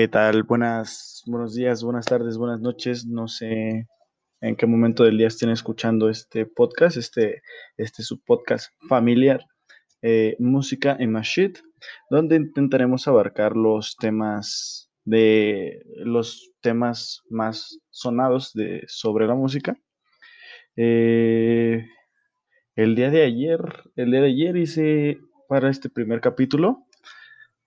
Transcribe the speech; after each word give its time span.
¿Qué 0.00 0.08
tal? 0.08 0.44
Buenas, 0.44 1.22
buenos 1.26 1.54
días, 1.54 1.84
buenas 1.84 2.06
tardes, 2.06 2.38
buenas 2.38 2.58
noches. 2.62 3.04
No 3.04 3.28
sé 3.28 3.86
en 4.40 4.56
qué 4.56 4.64
momento 4.64 5.04
del 5.04 5.18
día 5.18 5.26
estén 5.26 5.50
escuchando 5.50 6.08
este 6.08 6.46
podcast, 6.46 6.96
este, 6.96 7.42
este 7.76 8.02
su 8.02 8.18
podcast 8.22 8.72
familiar, 8.88 9.44
eh, 10.00 10.36
Música 10.38 10.96
en 10.98 11.12
Mashit, 11.12 11.58
donde 12.08 12.36
intentaremos 12.36 13.06
abarcar 13.08 13.54
los 13.58 13.94
temas 13.96 14.90
de 15.04 15.82
los 15.96 16.50
temas 16.62 17.20
más 17.28 17.78
sonados 17.90 18.54
de, 18.54 18.84
sobre 18.86 19.26
la 19.26 19.34
música. 19.34 19.76
Eh, 20.76 21.86
el 22.74 22.94
día 22.94 23.10
de 23.10 23.22
ayer, 23.22 23.60
el 23.96 24.12
día 24.12 24.22
de 24.22 24.28
ayer 24.28 24.56
hice 24.56 25.18
para 25.46 25.68
este 25.68 25.90
primer 25.90 26.22
capítulo 26.22 26.86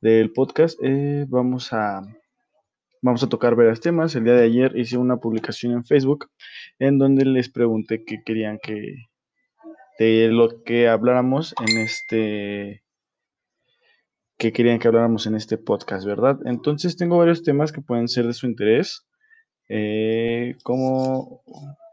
del 0.01 0.33
podcast, 0.33 0.79
eh, 0.81 1.27
vamos 1.29 1.71
a 1.73 2.01
vamos 3.03 3.21
a 3.21 3.27
tocar 3.27 3.55
varios 3.55 3.81
temas. 3.81 4.15
El 4.15 4.23
día 4.23 4.33
de 4.33 4.45
ayer 4.45 4.77
hice 4.77 4.97
una 4.97 5.17
publicación 5.17 5.73
en 5.73 5.83
Facebook 5.83 6.29
en 6.79 6.97
donde 6.97 7.25
les 7.25 7.49
pregunté 7.49 8.05
qué 8.05 8.23
querían 8.25 8.59
que 8.63 8.95
de 9.99 10.29
lo 10.29 10.63
que 10.63 10.87
habláramos 10.87 11.53
en 11.59 11.77
este 11.79 12.83
que 14.37 14.53
querían 14.53 14.79
que 14.79 14.87
habláramos 14.87 15.27
en 15.27 15.35
este 15.35 15.57
podcast, 15.57 16.05
¿verdad? 16.05 16.39
Entonces 16.45 16.95
tengo 16.95 17.17
varios 17.17 17.43
temas 17.43 17.71
que 17.71 17.81
pueden 17.81 18.07
ser 18.07 18.25
de 18.25 18.33
su 18.33 18.47
interés. 18.47 19.05
Eh, 19.69 20.55
como 20.63 21.43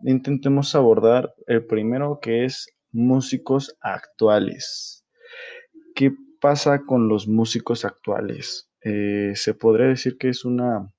intentemos 0.05 0.75
abordar 0.75 1.35
el 1.49 1.67
primero 1.67 2.21
que 2.23 2.45
es 2.45 2.69
músicos 2.93 3.77
actuales. 3.81 5.05
¿Qué 5.95 6.13
pasa 6.41 6.83
con 6.87 7.09
los 7.09 7.27
músicos 7.27 7.85
actuales? 7.85 8.71
Eh, 8.83 9.33
se 9.35 9.55
podría 9.55 9.89
decir 9.89 10.17
que 10.17 10.29
es 10.29 10.45
una 10.45 10.91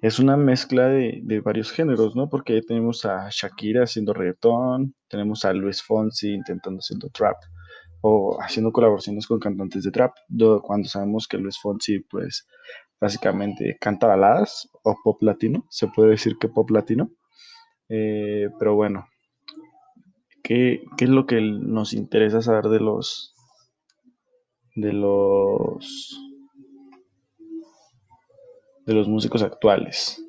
es 0.00 0.18
una 0.18 0.36
mezcla 0.36 0.88
de, 0.88 1.40
varios 1.44 1.72
géneros, 1.72 2.14
¿no? 2.16 2.28
Porque 2.28 2.60
tenemos 2.62 3.04
a 3.04 3.28
Shakira 3.30 3.84
haciendo 3.84 4.12
reggaetón, 4.12 4.94
tenemos 5.08 5.44
a 5.44 5.52
Luis 5.52 5.82
Fonsi 5.82 6.32
intentando 6.32 6.78
haciendo 6.78 7.08
trap 7.10 7.36
o 8.02 8.38
haciendo 8.40 8.72
colaboraciones 8.72 9.26
con 9.26 9.38
cantantes 9.38 9.84
de 9.84 9.90
trap, 9.92 10.12
cuando 10.62 10.88
sabemos 10.88 11.28
que 11.28 11.38
Luis 11.38 11.58
Fonsi, 11.60 12.00
pues, 12.00 12.46
básicamente 13.00 13.76
canta 13.80 14.08
baladas 14.08 14.68
o 14.82 14.96
pop 15.02 15.22
latino, 15.22 15.66
se 15.70 15.88
puede 15.88 16.10
decir 16.10 16.36
que 16.40 16.48
pop 16.48 16.70
latino, 16.70 17.10
eh, 17.88 18.48
pero 18.58 18.74
bueno, 18.74 19.06
¿qué, 20.42 20.82
¿qué, 20.96 21.04
es 21.04 21.10
lo 21.10 21.26
que 21.26 21.40
nos 21.40 21.92
interesa 21.92 22.42
saber 22.42 22.64
de 22.66 22.80
los 22.80 23.34
de 24.74 24.92
los 24.92 26.16
de 28.86 28.94
los 28.94 29.08
músicos 29.08 29.42
actuales? 29.42 30.22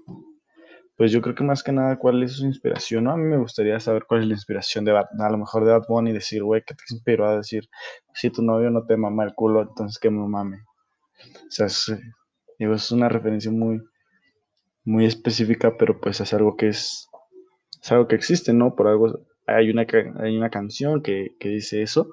Pues 0.96 1.12
yo 1.12 1.22
creo 1.22 1.34
que 1.34 1.44
más 1.44 1.64
que 1.64 1.72
nada, 1.72 1.98
¿cuál 1.98 2.22
es 2.22 2.34
su 2.34 2.46
inspiración? 2.46 3.08
A 3.08 3.18
mí 3.18 3.24
me 3.24 3.38
gustaría 3.38 3.80
saber 3.80 4.06
cuál 4.08 4.22
es 4.22 4.28
la 4.28 4.36
inspiración 4.36 4.86
de 4.86 4.92
Bad, 4.92 5.08
a 5.20 5.30
lo 5.30 5.38
mejor 5.38 5.66
de 5.66 5.72
Bad 5.72 5.88
Bunny 5.88 6.12
y 6.12 6.14
decir, 6.14 6.44
güey, 6.44 6.64
¿qué 6.66 6.76
te 6.76 6.84
inspiró 6.92 7.28
a 7.28 7.38
decir, 7.38 7.68
si 8.14 8.30
tu 8.30 8.44
novio 8.44 8.70
no 8.70 8.86
te 8.86 8.96
mama 8.96 9.24
el 9.24 9.34
culo, 9.34 9.64
entonces 9.64 9.98
que 10.00 10.12
me 10.12 10.28
mame? 10.28 10.58
O 11.26 11.52
sea, 11.52 11.66
es, 11.66 11.92
es 12.60 12.92
una 12.92 13.10
referencia 13.10 13.52
muy, 13.52 13.82
muy 14.86 15.06
específica, 15.06 15.76
pero 15.78 16.00
pues 16.00 16.22
es 16.22 16.34
algo 16.34 16.56
que 16.56 16.68
es, 16.68 17.10
es 17.82 17.92
algo 17.92 18.08
que 18.08 18.16
existe, 18.16 18.54
¿no? 18.54 18.76
Por 18.76 18.88
algo, 18.88 19.26
hay 19.48 19.72
una, 19.72 19.86
hay 20.22 20.38
una 20.38 20.50
canción 20.52 21.02
que, 21.02 21.36
que 21.40 21.50
dice 21.50 21.82
eso, 21.82 22.10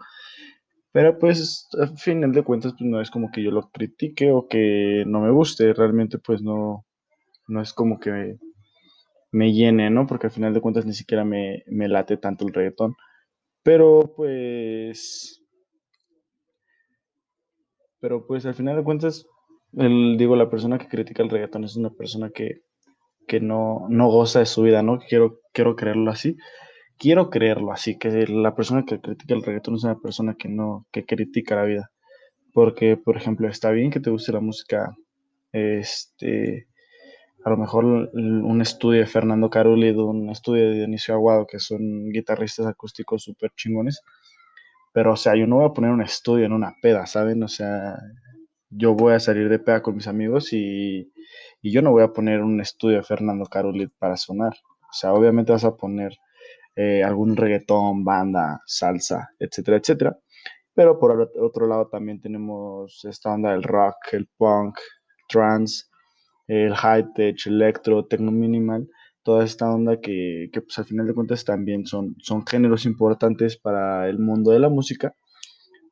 pero 0.93 1.19
pues 1.19 1.69
al 1.79 1.97
final 1.99 2.33
de 2.33 2.43
cuentas 2.43 2.73
pues 2.73 2.89
no 2.89 3.01
es 3.01 3.11
como 3.11 3.31
que 3.31 3.43
yo 3.43 3.51
lo 3.51 3.71
critique 3.71 4.33
o 4.33 4.49
que 4.49 5.05
no 5.07 5.21
me 5.21 5.31
guste, 5.31 5.73
realmente 5.73 6.19
pues 6.19 6.43
no, 6.43 6.85
no 7.47 7.61
es 7.61 7.73
como 7.73 8.01
que 8.01 8.39
me, 9.31 9.53
llene, 9.53 9.91
¿no? 9.91 10.07
Porque 10.07 10.27
al 10.27 10.33
final 10.33 10.53
de 10.53 10.61
cuentas 10.61 10.87
ni 10.87 10.93
siquiera 10.93 11.25
me, 11.25 11.63
me 11.67 11.89
late 11.89 12.17
tanto 12.17 12.47
el 12.47 12.53
reggaetón. 12.53 12.97
Pero 13.63 14.13
pues... 14.17 15.43
Pero 18.01 18.27
pues 18.27 18.47
al 18.47 18.55
final 18.55 18.77
de 18.77 18.85
cuentas, 18.85 19.27
el, 19.75 20.17
digo, 20.17 20.35
la 20.35 20.51
persona 20.51 20.79
que 20.79 20.89
critica 20.89 21.23
el 21.23 21.29
reggaetón 21.29 21.65
es 21.65 21.77
una 21.77 21.91
persona 21.91 22.31
que, 22.31 22.63
que 23.29 23.41
no, 23.41 23.87
no 23.91 24.09
goza 24.09 24.41
de 24.41 24.47
su 24.47 24.63
vida, 24.63 24.83
¿no? 24.83 24.99
Quiero, 24.99 25.39
quiero 25.53 25.77
creerlo 25.77 26.11
así 26.11 26.37
quiero 27.01 27.31
creerlo 27.31 27.73
así, 27.73 27.99
que 27.99 28.11
la 28.29 28.55
persona 28.55 28.85
que 28.85 29.01
critica 29.01 29.35
el 29.35 29.43
reggaetón 29.43 29.77
es 29.77 29.85
una 29.85 29.99
persona 29.99 30.35
que 30.39 30.49
no, 30.49 30.87
que 30.93 31.07
critica 31.07 31.57
la 31.57 31.65
vida. 31.65 31.91
Porque, 32.53 32.97
por 32.97 33.17
ejemplo, 33.17 33.49
está 33.49 33.71
bien 33.71 33.91
que 33.91 34.01
te 34.01 34.11
guste 34.11 34.33
la 34.33 34.41
música, 34.41 34.95
este, 35.53 36.69
a 37.45 37.51
lo 37.51 37.57
mejor 37.57 37.85
un 37.87 38.61
estudio 38.61 39.01
de 39.01 39.07
Fernando 39.07 39.49
Carulli, 39.49 39.91
un 39.91 40.29
estudio 40.29 40.69
de 40.69 40.75
Dionisio 40.75 41.15
Aguado, 41.15 41.47
que 41.47 41.59
son 41.59 42.11
guitarristas 42.11 42.67
acústicos 42.67 43.23
súper 43.23 43.51
chingones. 43.57 44.03
Pero, 44.93 45.13
o 45.13 45.17
sea, 45.17 45.37
yo 45.37 45.47
no 45.47 45.57
voy 45.57 45.67
a 45.67 45.73
poner 45.73 45.93
un 45.93 46.03
estudio 46.03 46.45
en 46.45 46.53
una 46.53 46.75
peda, 46.83 47.07
¿saben? 47.07 47.43
O 47.43 47.49
sea, 47.49 47.97
yo 48.69 48.95
voy 48.95 49.15
a 49.15 49.21
salir 49.21 49.49
de 49.49 49.59
peda 49.59 49.83
con 49.83 49.95
mis 49.97 50.07
amigos 50.07 50.53
y, 50.53 51.13
y 51.63 51.73
yo 51.73 51.81
no 51.81 51.93
voy 51.93 52.03
a 52.03 52.13
poner 52.13 52.43
un 52.43 52.61
estudio 52.61 52.99
de 52.99 53.05
Fernando 53.05 53.47
Carulli 53.47 53.87
para 53.87 54.19
sonar. 54.19 54.55
O 54.83 54.93
sea, 54.93 55.15
obviamente 55.15 55.53
vas 55.53 55.65
a 55.65 55.77
poner 55.77 56.19
eh, 56.77 57.03
algún 57.03 57.37
reggaetón, 57.37 58.05
banda, 58.05 58.61
salsa, 58.67 59.31
etcétera, 59.39 59.79
etcétera. 59.79 60.17
Pero 60.75 60.99
por 60.99 61.31
otro 61.41 61.67
lado 61.67 61.89
también 61.89 62.21
tenemos 62.21 63.05
esta 63.05 63.33
onda 63.33 63.51
del 63.53 63.63
rock, 63.63 63.97
el 64.13 64.29
punk, 64.37 64.79
trance, 65.29 65.85
el 66.47 66.75
high 66.75 67.13
tech, 67.15 67.47
electro, 67.47 68.07
techno 68.07 68.33
minimal, 68.33 68.89
toda 69.23 69.45
esta 69.45 69.71
onda 69.73 70.01
que, 70.01 70.49
que, 70.53 70.63
pues 70.63 70.79
al 70.79 70.85
final 70.87 71.07
de 71.07 71.15
cuentas 71.15 71.45
también 71.45 71.87
son, 71.87 72.17
son 72.19 72.47
géneros 72.47 72.87
importantes 72.87 73.59
para 73.59 74.09
el 74.09 74.19
mundo 74.19 74.51
de 74.51 74.59
la 74.59 74.69
música, 74.69 75.15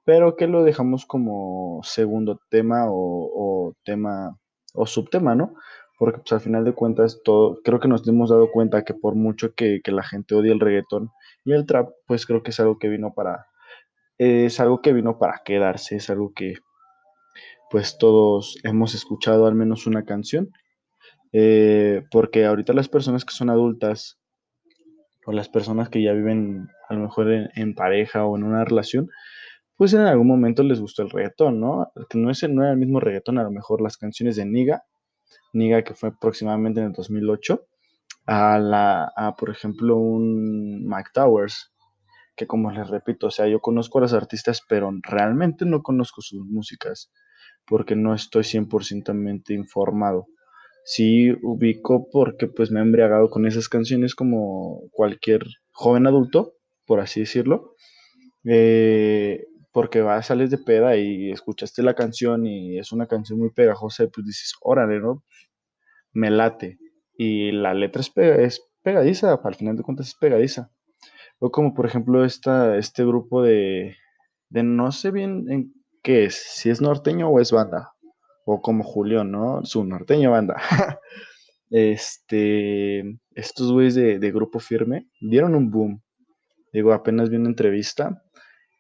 pero 0.05 0.37
que 0.37 0.47
lo 0.47 0.65
dejamos 0.65 1.07
como 1.07 1.81
segundo 1.83 2.41
tema 2.51 2.87
o, 2.91 3.31
o 3.71 3.75
tema 3.85 4.37
o 4.75 4.87
subtema, 4.87 5.35
¿no? 5.35 5.55
Porque 5.99 6.21
pues 6.21 6.33
al 6.33 6.41
final 6.41 6.65
de 6.65 6.75
cuentas 6.75 7.21
todo, 7.25 7.61
creo 7.65 7.81
que 7.81 7.89
nos 7.89 8.07
hemos 8.07 8.31
dado 8.31 8.51
cuenta 8.53 8.85
que 8.85 8.95
por 8.95 9.17
mucho 9.17 9.53
que, 9.55 9.81
la 9.85 10.05
gente 10.05 10.37
odie 10.37 10.53
el 10.53 10.61
reggaetón 10.61 11.11
y 11.45 11.53
el 11.53 11.67
trap, 11.67 11.91
pues 12.07 12.25
creo 12.25 12.43
que 12.43 12.51
es 12.51 12.61
algo 12.61 12.79
que 12.79 12.89
vino 12.89 13.13
para, 13.15 13.47
es 14.17 14.61
algo 14.61 14.81
que 14.81 14.93
vino 14.93 15.19
para 15.19 15.43
quedarse, 15.45 15.97
es 15.97 16.09
algo 16.09 16.33
que 16.35 16.55
pues 17.71 17.99
todos 17.99 18.59
hemos 18.63 18.95
escuchado 18.95 19.47
al 19.47 19.57
menos 19.57 19.87
una 19.87 20.05
canción, 20.05 20.51
eh, 21.33 22.03
porque 22.13 22.47
ahorita 22.47 22.73
las 22.73 22.89
personas 22.89 23.25
que 23.25 23.35
son 23.35 23.51
adultas 23.51 24.21
o 25.27 25.33
las 25.33 25.49
personas 25.49 25.91
que 25.91 26.01
ya 26.01 26.13
viven 26.13 26.69
a 26.89 26.95
lo 26.95 27.01
mejor 27.01 27.31
en, 27.31 27.75
pareja 27.75 28.25
o 28.25 28.37
en 28.37 28.45
una 28.45 28.65
relación, 28.65 29.11
pues 29.77 29.93
en 29.95 30.01
algún 30.01 30.29
momento 30.29 30.63
les 30.63 30.81
gustó 30.81 31.03
el 31.03 31.11
reggaetón, 31.11 31.61
¿no? 31.61 31.93
No, 32.15 32.31
es, 32.31 32.49
no 32.49 32.63
era 32.63 32.73
el 32.73 32.79
mismo 32.79 33.01
reggaetón, 33.01 33.39
a 33.39 33.43
lo 33.43 33.51
mejor 33.51 33.83
las 33.83 33.97
canciones 33.97 34.37
de 34.37 34.47
Niga 34.47 34.85
Niga, 35.53 35.83
que 35.83 35.95
fue 35.95 36.11
aproximadamente 36.11 36.81
en 36.81 36.87
el 36.87 36.93
2008, 36.93 37.67
a, 38.27 38.59
la, 38.59 39.13
a, 39.17 39.37
por 39.37 39.51
ejemplo, 39.51 39.97
un 39.97 40.87
Mike 40.87 41.11
Towers, 41.15 41.73
que 42.37 42.47
como 42.47 42.71
les 42.71 42.89
repito, 42.89 43.29
o 43.29 43.31
sea, 43.31 43.49
yo 43.49 43.61
conozco 43.61 43.99
a 43.99 44.03
los 44.03 44.13
artistas, 44.13 44.63
pero 44.69 44.91
realmente 45.03 45.65
no 45.65 45.83
conozco 45.83 46.21
sus 46.23 46.45
músicas, 46.47 47.11
porque 47.67 47.97
no 47.97 48.15
estoy 48.15 48.45
100% 48.45 49.55
informado. 49.55 50.27
Sí 50.85 51.33
ubico 51.43 52.09
porque 52.11 52.47
pues 52.47 52.71
me 52.71 52.81
he 52.81 52.83
embriagado 52.83 53.29
con 53.29 53.47
esas 53.47 53.69
canciones 53.69 54.15
como 54.15 54.89
cualquier 54.91 55.43
joven 55.73 56.07
adulto, 56.07 56.55
por 56.87 57.01
así 57.01 57.21
decirlo. 57.21 57.75
Eh, 58.45 59.45
porque 59.79 60.03
vas, 60.03 60.27
sales 60.27 60.51
de 60.51 60.59
peda 60.59 60.97
y 60.97 61.31
escuchaste 61.31 61.85
la 61.85 61.95
canción 61.95 62.45
y 62.45 62.81
es 62.81 62.91
una 62.91 63.07
canción 63.07 63.39
muy 63.39 63.51
pegajosa 63.51 64.03
y 64.03 64.07
pues 64.09 64.27
dices, 64.27 64.55
órale, 64.61 64.99
¿no? 64.99 65.23
Me 66.13 66.33
late. 66.33 66.81
Y 67.17 67.53
la 67.53 67.75
letra 67.75 68.01
es, 68.01 68.11
es 68.17 68.69
pegadiza, 68.83 69.35
al 69.41 69.55
final 69.55 69.77
de 69.77 69.85
cuentas 69.85 70.09
es 70.09 70.17
pegadiza. 70.17 70.73
O 71.39 71.53
como 71.53 71.75
por 71.75 71.87
ejemplo 71.87 72.25
esta, 72.25 72.77
este 72.77 73.05
grupo 73.05 73.41
de, 73.41 73.95
de 74.49 74.65
no 74.65 74.91
sé 74.91 75.13
bien 75.13 75.45
en 75.49 75.73
qué 76.03 76.25
es, 76.25 76.35
si 76.35 76.71
es 76.71 76.81
norteño 76.81 77.29
o 77.29 77.39
es 77.39 77.53
banda. 77.53 77.93
O 78.47 78.61
como 78.61 78.83
Julián, 78.83 79.31
¿no? 79.31 79.65
Su 79.65 79.85
norteño 79.85 80.33
banda. 80.33 80.57
este, 81.71 83.05
estos 83.31 83.71
güeyes 83.71 83.95
de, 83.95 84.19
de 84.19 84.33
grupo 84.33 84.59
firme 84.59 85.09
dieron 85.21 85.55
un 85.55 85.71
boom. 85.71 86.03
Digo, 86.73 86.93
apenas 86.93 87.31
vi 87.31 87.37
una 87.37 87.51
entrevista 87.51 88.25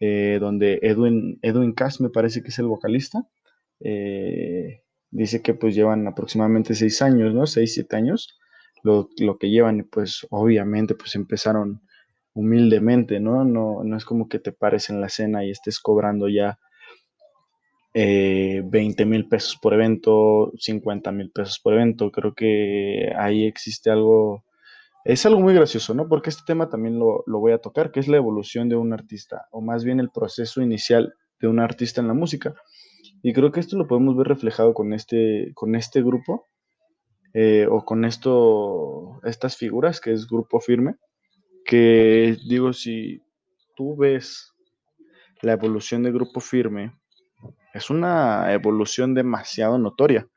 eh, 0.00 0.38
donde 0.40 0.78
Edwin, 0.82 1.38
Edwin 1.42 1.72
Cass 1.72 2.00
me 2.00 2.10
parece 2.10 2.42
que 2.42 2.48
es 2.48 2.58
el 2.58 2.66
vocalista. 2.66 3.26
Eh, 3.80 4.82
dice 5.10 5.42
que 5.42 5.54
pues 5.54 5.74
llevan 5.74 6.06
aproximadamente 6.06 6.74
seis 6.74 7.02
años, 7.02 7.34
¿no? 7.34 7.46
Seis, 7.46 7.74
siete 7.74 7.96
años, 7.96 8.38
lo, 8.82 9.08
que 9.38 9.50
llevan, 9.50 9.88
pues 9.90 10.26
obviamente 10.30 10.94
pues 10.94 11.14
empezaron 11.14 11.82
humildemente, 12.34 13.20
¿no? 13.20 13.44
¿no? 13.44 13.82
No 13.84 13.96
es 13.96 14.04
como 14.04 14.28
que 14.28 14.38
te 14.38 14.52
pares 14.52 14.90
en 14.90 15.00
la 15.00 15.08
escena 15.08 15.44
y 15.44 15.50
estés 15.50 15.80
cobrando 15.80 16.28
ya 16.28 16.58
eh, 17.94 18.62
20 18.64 19.04
mil 19.06 19.28
pesos 19.28 19.58
por 19.60 19.74
evento, 19.74 20.52
50 20.58 21.10
mil 21.12 21.30
pesos 21.30 21.58
por 21.60 21.74
evento. 21.74 22.10
Creo 22.12 22.34
que 22.34 23.12
ahí 23.16 23.46
existe 23.46 23.90
algo, 23.90 24.44
es 25.08 25.24
algo 25.24 25.40
muy 25.40 25.54
gracioso, 25.54 25.94
¿no? 25.94 26.06
Porque 26.06 26.28
este 26.28 26.42
tema 26.46 26.68
también 26.68 26.98
lo, 26.98 27.24
lo 27.26 27.38
voy 27.38 27.52
a 27.52 27.58
tocar, 27.58 27.90
que 27.90 27.98
es 27.98 28.08
la 28.08 28.18
evolución 28.18 28.68
de 28.68 28.76
un 28.76 28.92
artista, 28.92 29.46
o 29.50 29.62
más 29.62 29.82
bien 29.82 30.00
el 30.00 30.10
proceso 30.10 30.60
inicial 30.60 31.14
de 31.40 31.48
un 31.48 31.60
artista 31.60 32.02
en 32.02 32.08
la 32.08 32.14
música. 32.14 32.54
Y 33.22 33.32
creo 33.32 33.50
que 33.50 33.60
esto 33.60 33.78
lo 33.78 33.88
podemos 33.88 34.16
ver 34.18 34.28
reflejado 34.28 34.74
con 34.74 34.92
este, 34.92 35.52
con 35.54 35.74
este 35.74 36.02
grupo, 36.02 36.46
eh, 37.32 37.66
o 37.70 37.86
con 37.86 38.04
esto, 38.04 39.18
estas 39.24 39.56
figuras, 39.56 39.98
que 39.98 40.12
es 40.12 40.26
Grupo 40.26 40.60
Firme, 40.60 40.96
que 41.64 42.36
digo, 42.46 42.74
si 42.74 43.22
tú 43.76 43.96
ves 43.96 44.54
la 45.40 45.52
evolución 45.52 46.02
de 46.02 46.12
Grupo 46.12 46.40
Firme, 46.40 46.92
es 47.72 47.88
una 47.88 48.52
evolución 48.52 49.14
demasiado 49.14 49.78
notoria. 49.78 50.28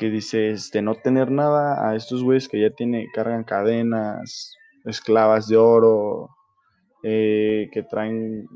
Que 0.00 0.08
dices, 0.08 0.70
de 0.70 0.80
no 0.80 0.94
tener 0.94 1.30
nada 1.30 1.86
a 1.86 1.94
estos 1.94 2.24
güeyes 2.24 2.48
que 2.48 2.58
ya 2.58 2.70
tiene, 2.70 3.08
cargan 3.12 3.44
cadenas, 3.44 4.56
esclavas 4.86 5.46
de 5.46 5.58
oro, 5.58 6.30
eh, 7.02 7.68
que 7.70 7.82
traen 7.82 8.46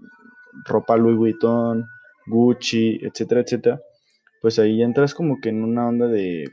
ropa 0.64 0.96
Louis 0.96 1.19
Vuitton, 1.19 1.85
Gucci, 2.29 2.99
etcétera, 3.02 3.43
etcétera, 3.43 3.79
pues 4.41 4.58
ahí 4.58 4.82
entras 4.82 5.12
como 5.12 5.38
que 5.43 5.50
en 5.50 5.62
una 5.62 5.87
onda 5.87 6.06
de, 6.06 6.50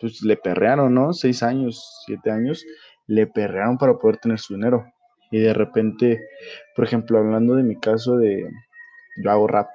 pues 0.00 0.20
le 0.22 0.36
perrearon, 0.36 0.92
¿no? 0.92 1.12
Seis 1.12 1.44
años, 1.44 2.02
siete 2.04 2.32
años, 2.32 2.64
le 3.06 3.28
perrearon 3.28 3.78
para 3.78 3.98
poder 3.98 4.16
tener 4.16 4.40
su 4.40 4.54
dinero. 4.54 4.84
Y 5.30 5.38
de 5.38 5.54
repente, 5.54 6.26
por 6.74 6.84
ejemplo, 6.84 7.18
hablando 7.18 7.54
de 7.54 7.62
mi 7.62 7.76
caso 7.76 8.16
de, 8.16 8.50
yo 9.22 9.30
hago 9.30 9.46
rap, 9.46 9.68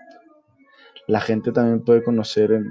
la 1.08 1.22
gente 1.22 1.54
también 1.54 1.86
puede 1.86 2.04
conocer 2.04 2.52
en, 2.52 2.66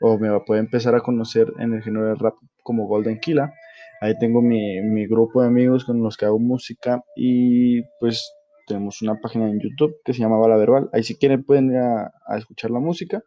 o 0.00 0.18
me 0.18 0.28
puede 0.40 0.60
empezar 0.60 0.94
a 0.94 1.00
conocer 1.00 1.52
en 1.58 1.74
el 1.74 1.82
género 1.82 2.06
del 2.06 2.18
rap 2.18 2.34
como 2.62 2.86
Golden 2.86 3.18
Killa. 3.18 3.52
Ahí 4.00 4.14
tengo 4.18 4.42
mi, 4.42 4.80
mi 4.82 5.06
grupo 5.06 5.40
de 5.40 5.48
amigos 5.48 5.84
con 5.84 6.02
los 6.02 6.16
que 6.16 6.26
hago 6.26 6.38
música 6.38 7.02
y 7.16 7.82
pues 7.98 8.30
tenemos 8.66 9.00
una 9.00 9.18
página 9.20 9.48
en 9.48 9.60
YouTube 9.60 9.96
que 10.04 10.12
se 10.12 10.20
llama 10.20 10.38
Bala 10.38 10.56
Verbal. 10.56 10.90
Ahí 10.92 11.02
si 11.02 11.16
quieren 11.16 11.44
pueden 11.44 11.70
ir 11.70 11.78
a, 11.78 12.12
escuchar 12.36 12.70
la 12.70 12.80
música. 12.80 13.22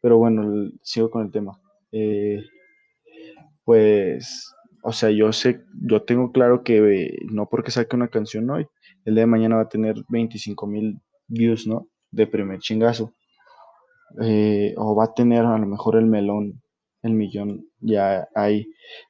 Pero 0.00 0.18
bueno, 0.18 0.70
sigo 0.82 1.10
con 1.10 1.24
el 1.24 1.32
tema. 1.32 1.58
Eh, 1.92 2.42
pues, 3.64 4.52
o 4.82 4.92
sea, 4.92 5.10
yo 5.10 5.32
sé, 5.32 5.62
yo 5.80 6.02
tengo 6.02 6.30
claro 6.32 6.62
que 6.62 6.76
eh, 6.78 7.18
no 7.30 7.46
porque 7.48 7.70
saque 7.70 7.96
una 7.96 8.08
canción 8.08 8.50
hoy, 8.50 8.66
el 9.06 9.14
día 9.14 9.22
de 9.22 9.26
mañana 9.26 9.56
va 9.56 9.62
a 9.62 9.68
tener 9.68 9.96
25 10.08 10.66
mil 10.66 11.00
views, 11.26 11.66
¿no? 11.66 11.88
De 12.10 12.26
primer 12.26 12.58
chingazo. 12.58 13.14
Eh, 14.22 14.74
o 14.76 14.94
va 14.94 15.04
a 15.04 15.14
tener 15.14 15.44
a 15.44 15.58
lo 15.58 15.66
mejor 15.66 15.96
el 15.96 16.06
melón, 16.06 16.62
el 17.02 17.14
millón 17.14 17.66
ya 17.80 18.28
ahí. 18.34 18.66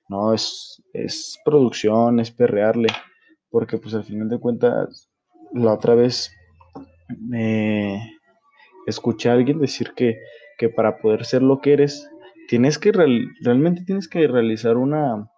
No, 0.09 0.33
es, 0.33 0.83
es 0.93 1.39
producción, 1.45 2.21
es 2.21 2.31
perrearle. 2.31 2.89
Porque 3.51 3.79
pues 3.79 3.95
al 3.95 4.05
final 4.05 4.29
de 4.29 4.39
cuentas 4.41 5.11
la 5.53 5.73
otra 5.73 5.95
vez 5.95 6.33
me 7.21 8.19
escuché 8.87 9.31
a 9.31 9.35
alguien 9.35 9.61
decir 9.61 9.93
que, 9.95 10.17
para 10.75 10.99
poder 10.99 11.25
ser 11.25 11.43
lo 11.43 11.61
que 11.61 11.75
eres, 11.75 12.09
tienes 12.49 12.79
que 12.79 12.91
realmente 12.93 13.85
tienes 13.85 14.09
que 14.09 14.27
realizar 14.27 14.77
una, 14.77 15.31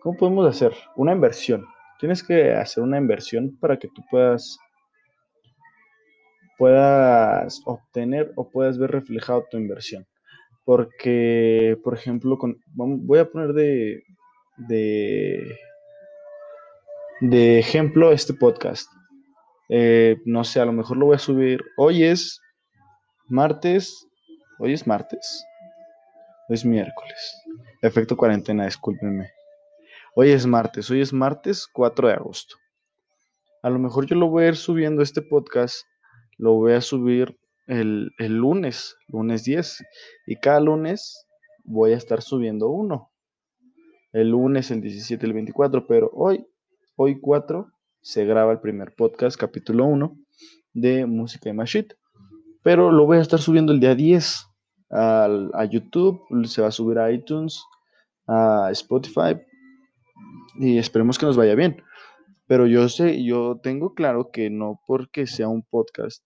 ¿cómo 0.00 0.18
podemos 0.18 0.46
hacer? 0.46 0.72
Una 0.94 1.12
inversión. 1.12 1.64
Tienes 1.98 2.22
que 2.22 2.52
hacer 2.52 2.84
una 2.84 2.98
inversión 2.98 3.56
para 3.58 3.78
que 3.78 3.88
tú 3.88 4.02
puedas 4.10 4.58
puedas 6.56 7.60
obtener 7.64 8.32
o 8.36 8.50
puedas 8.50 8.78
ver 8.78 8.90
reflejado 8.90 9.46
tu 9.50 9.56
inversión. 9.56 10.06
Porque, 10.64 11.78
por 11.84 11.94
ejemplo, 11.94 12.38
con, 12.38 12.60
voy 12.74 13.18
a 13.20 13.30
poner 13.30 13.52
de, 13.52 14.02
de, 14.56 15.58
de 17.20 17.58
ejemplo 17.58 18.12
este 18.12 18.34
podcast. 18.34 18.90
Eh, 19.68 20.16
no 20.24 20.44
sé, 20.44 20.60
a 20.60 20.64
lo 20.64 20.72
mejor 20.72 20.96
lo 20.96 21.06
voy 21.06 21.16
a 21.16 21.20
subir. 21.20 21.62
Hoy 21.76 22.04
es 22.04 22.40
martes. 23.28 24.06
Hoy 24.58 24.72
es 24.72 24.86
martes. 24.86 25.44
Hoy 26.48 26.54
es 26.54 26.64
miércoles. 26.64 27.42
Efecto 27.82 28.16
cuarentena, 28.16 28.64
discúlpenme. 28.64 29.30
Hoy 30.14 30.30
es 30.30 30.46
martes. 30.46 30.90
Hoy 30.90 31.00
es 31.00 31.12
martes 31.12 31.66
4 31.72 32.08
de 32.08 32.14
agosto. 32.14 32.56
A 33.62 33.70
lo 33.70 33.78
mejor 33.78 34.06
yo 34.06 34.16
lo 34.16 34.28
voy 34.28 34.44
a 34.44 34.48
ir 34.48 34.56
subiendo 34.56 35.02
este 35.02 35.22
podcast. 35.22 35.84
Lo 36.38 36.54
voy 36.54 36.72
a 36.72 36.80
subir 36.80 37.38
el, 37.66 38.12
el 38.18 38.36
lunes, 38.36 38.96
lunes 39.08 39.44
10. 39.44 39.84
Y 40.26 40.36
cada 40.36 40.60
lunes 40.60 41.26
voy 41.64 41.92
a 41.92 41.96
estar 41.96 42.22
subiendo 42.22 42.68
uno. 42.68 43.10
El 44.12 44.30
lunes, 44.30 44.70
el 44.70 44.80
17, 44.80 45.26
el 45.26 45.32
24. 45.32 45.86
Pero 45.86 46.10
hoy, 46.12 46.46
hoy 46.96 47.20
4 47.20 47.68
se 48.00 48.24
graba 48.24 48.52
el 48.52 48.60
primer 48.60 48.94
podcast, 48.94 49.36
capítulo 49.38 49.84
1, 49.86 50.16
de 50.74 51.06
Música 51.06 51.50
y 51.50 51.52
Mashit. 51.52 51.94
Pero 52.62 52.92
lo 52.92 53.06
voy 53.06 53.18
a 53.18 53.22
estar 53.22 53.40
subiendo 53.40 53.72
el 53.72 53.80
día 53.80 53.94
10 53.94 54.46
a 54.90 55.64
YouTube, 55.70 56.20
se 56.46 56.62
va 56.62 56.68
a 56.68 56.72
subir 56.72 56.98
a 56.98 57.10
iTunes, 57.10 57.60
a 58.26 58.68
Spotify 58.72 59.36
y 60.58 60.78
esperemos 60.78 61.18
que 61.18 61.26
nos 61.26 61.36
vaya 61.36 61.54
bien. 61.54 61.82
Pero 62.46 62.66
yo 62.66 62.88
sé, 62.88 63.24
yo 63.24 63.60
tengo 63.62 63.94
claro 63.94 64.30
que 64.30 64.50
no 64.50 64.80
porque 64.86 65.26
sea 65.26 65.48
un 65.48 65.62
podcast 65.62 66.22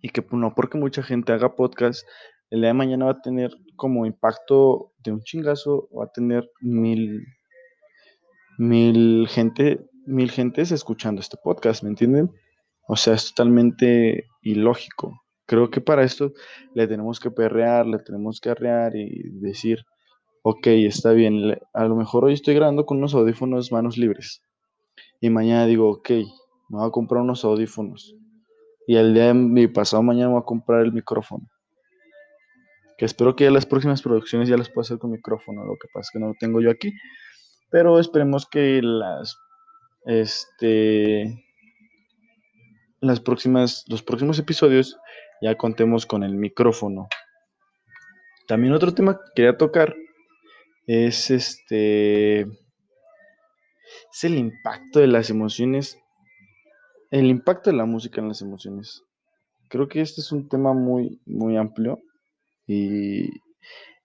y 0.00 0.10
que 0.10 0.24
no 0.32 0.54
porque 0.54 0.78
mucha 0.78 1.02
gente 1.02 1.32
haga 1.32 1.56
podcast, 1.56 2.06
el 2.50 2.60
día 2.60 2.68
de 2.68 2.74
mañana 2.74 3.06
va 3.06 3.12
a 3.12 3.22
tener 3.22 3.50
como 3.76 4.06
impacto 4.06 4.92
de 4.98 5.12
un 5.12 5.22
chingazo, 5.22 5.88
va 5.96 6.04
a 6.04 6.12
tener 6.12 6.50
mil, 6.60 7.24
mil 8.58 9.26
gente 9.28 9.80
mil 10.06 10.30
gentes 10.30 10.70
escuchando 10.70 11.20
este 11.20 11.36
podcast, 11.42 11.82
¿me 11.82 11.90
entienden? 11.90 12.30
O 12.88 12.96
sea, 12.96 13.14
es 13.14 13.34
totalmente 13.34 14.28
ilógico. 14.42 15.20
Creo 15.46 15.70
que 15.70 15.80
para 15.80 16.04
esto 16.04 16.32
le 16.74 16.86
tenemos 16.86 17.20
que 17.20 17.30
perrear, 17.30 17.86
le 17.86 17.98
tenemos 17.98 18.40
que 18.40 18.50
arrear 18.50 18.96
y 18.96 19.30
decir, 19.40 19.84
ok, 20.42 20.66
está 20.68 21.12
bien, 21.12 21.58
a 21.72 21.84
lo 21.84 21.96
mejor 21.96 22.24
hoy 22.24 22.34
estoy 22.34 22.54
grabando 22.54 22.86
con 22.86 22.98
unos 22.98 23.14
audífonos 23.14 23.72
manos 23.72 23.98
libres. 23.98 24.42
Y 25.20 25.30
mañana 25.30 25.66
digo, 25.66 25.90
ok, 25.90 26.10
me 26.10 26.78
voy 26.78 26.86
a 26.86 26.90
comprar 26.90 27.22
unos 27.22 27.44
audífonos. 27.44 28.14
Y 28.86 28.96
el 28.96 29.14
día 29.14 29.26
de 29.26 29.34
mi 29.34 29.66
pasado 29.66 30.02
mañana 30.02 30.28
voy 30.28 30.40
a 30.40 30.44
comprar 30.44 30.82
el 30.82 30.92
micrófono. 30.92 31.46
Que 32.98 33.04
espero 33.04 33.36
que 33.36 33.44
ya 33.44 33.50
las 33.50 33.66
próximas 33.66 34.00
producciones 34.00 34.48
ya 34.48 34.56
las 34.56 34.70
pueda 34.70 34.82
hacer 34.82 34.98
con 34.98 35.10
micrófono. 35.10 35.64
Lo 35.64 35.74
que 35.74 35.88
pasa 35.92 36.08
es 36.08 36.10
que 36.12 36.18
no 36.18 36.28
lo 36.28 36.34
tengo 36.38 36.60
yo 36.60 36.70
aquí. 36.70 36.92
Pero 37.70 37.98
esperemos 37.98 38.46
que 38.46 38.80
las 38.82 39.36
este, 40.06 41.44
las 43.00 43.20
próximas, 43.20 43.84
los 43.88 44.02
próximos 44.02 44.38
episodios 44.38 44.96
ya 45.42 45.56
contemos 45.56 46.06
con 46.06 46.22
el 46.22 46.36
micrófono. 46.36 47.08
También 48.46 48.72
otro 48.72 48.94
tema 48.94 49.14
que 49.14 49.32
quería 49.34 49.56
tocar 49.56 49.94
es 50.86 51.30
este 51.30 52.42
es 52.42 54.24
el 54.24 54.36
impacto 54.36 55.00
de 55.00 55.08
las 55.08 55.30
emociones, 55.30 55.98
el 57.18 57.26
impacto 57.26 57.70
de 57.70 57.76
la 57.76 57.86
música 57.86 58.20
en 58.20 58.28
las 58.28 58.42
emociones. 58.42 59.02
Creo 59.68 59.88
que 59.88 60.00
este 60.00 60.20
es 60.20 60.32
un 60.32 60.48
tema 60.48 60.72
muy 60.74 61.20
muy 61.26 61.56
amplio 61.56 61.98
y, 62.66 63.30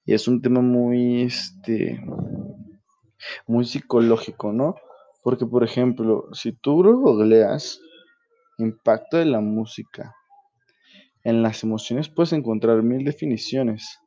es 0.06 0.28
un 0.28 0.42
tema 0.42 0.62
muy 0.62 1.24
este 1.24 2.04
muy 3.48 3.66
psicológico, 3.66 4.52
¿no? 4.52 4.76
Porque, 5.24 5.46
por 5.46 5.64
ejemplo, 5.64 6.26
si 6.34 6.54
tú 6.54 6.82
googleas 6.84 7.80
impacto 8.58 9.18
de 9.18 9.26
la 9.26 9.40
música 9.40 10.16
en 11.24 11.44
las 11.44 11.64
emociones, 11.64 12.10
puedes 12.10 12.34
encontrar 12.34 12.82
mil 12.82 13.06
definiciones. 13.06 14.00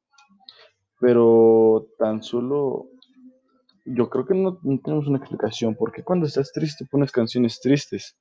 Pero 1.00 1.86
tan 1.98 2.22
solo 2.22 2.88
yo 3.84 4.08
creo 4.08 4.26
que 4.26 4.34
no, 4.34 4.58
tenemos 4.82 5.06
una 5.06 5.18
explicación. 5.18 5.76
porque 5.76 6.02
cuando 6.02 6.26
estás 6.26 6.52
triste 6.52 6.86
pones 6.90 7.12
canciones 7.12 7.60
tristes? 7.60 8.16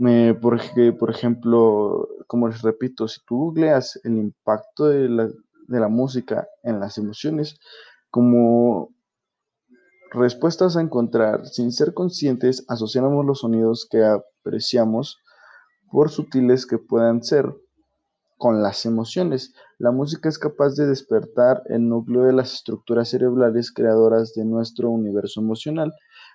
Me, 0.00 0.34
porque, 0.34 0.94
por 0.94 1.10
ejemplo, 1.10 2.08
como 2.26 2.48
les 2.48 2.62
repito, 2.62 3.06
si 3.06 3.20
tú 3.26 3.36
googleas 3.36 4.00
el 4.02 4.16
impacto 4.16 4.88
de 4.88 5.10
la, 5.10 5.28
de 5.68 5.80
la 5.80 5.88
música 5.88 6.48
en 6.62 6.80
las 6.80 6.96
emociones, 6.96 7.58
como 8.08 8.94
respuestas 10.10 10.76
a 10.78 10.80
encontrar. 10.80 11.46
Sin 11.46 11.70
ser 11.70 11.92
conscientes, 11.92 12.64
asociamos 12.66 13.26
los 13.26 13.40
sonidos 13.40 13.86
que 13.90 14.02
apreciamos, 14.02 15.18
por 15.90 16.08
sutiles 16.08 16.64
que 16.64 16.78
puedan 16.78 17.22
ser, 17.22 17.52
con 18.38 18.62
las 18.62 18.86
emociones. 18.86 19.52
La 19.78 19.90
música 19.90 20.30
es 20.30 20.38
capaz 20.38 20.74
de 20.76 20.86
despertar 20.86 21.62
el 21.66 21.86
núcleo 21.86 22.22
de 22.22 22.32
las 22.32 22.54
estructuras 22.54 23.10
cerebrales 23.10 23.70
creadoras 23.70 24.32
de 24.32 24.46
nuestro 24.46 24.88
universo 24.88 25.42
emocional. 25.42 25.92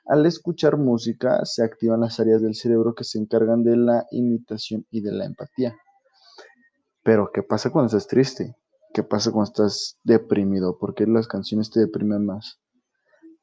Al 0.08 0.26
escuchar 0.26 0.78
música 0.78 1.44
se 1.46 1.64
activan 1.64 2.02
las 2.02 2.20
áreas 2.20 2.42
del 2.42 2.56
cerebro 2.56 2.94
que 2.94 3.04
se 3.04 3.18
encargan 3.18 3.64
de 3.64 3.76
la 3.76 4.06
imitación 4.12 4.86
y 4.92 5.02
de 5.02 5.12
la 5.12 5.26
empatía. 5.26 5.76
Pero, 7.04 7.32
¿qué 7.34 7.44
pasa 7.44 7.72
cuando 7.72 7.88
estás 7.88 8.08
triste? 8.08 8.56
¿Qué 8.94 9.04
pasa 9.04 9.32
cuando 9.32 9.52
estás 9.52 9.98
deprimido? 10.04 10.78
¿Por 10.78 10.96
qué 10.96 11.06
las 11.06 11.28
canciones 11.28 11.70
te 11.70 11.80
deprimen 11.80 12.26
más? 12.26 12.60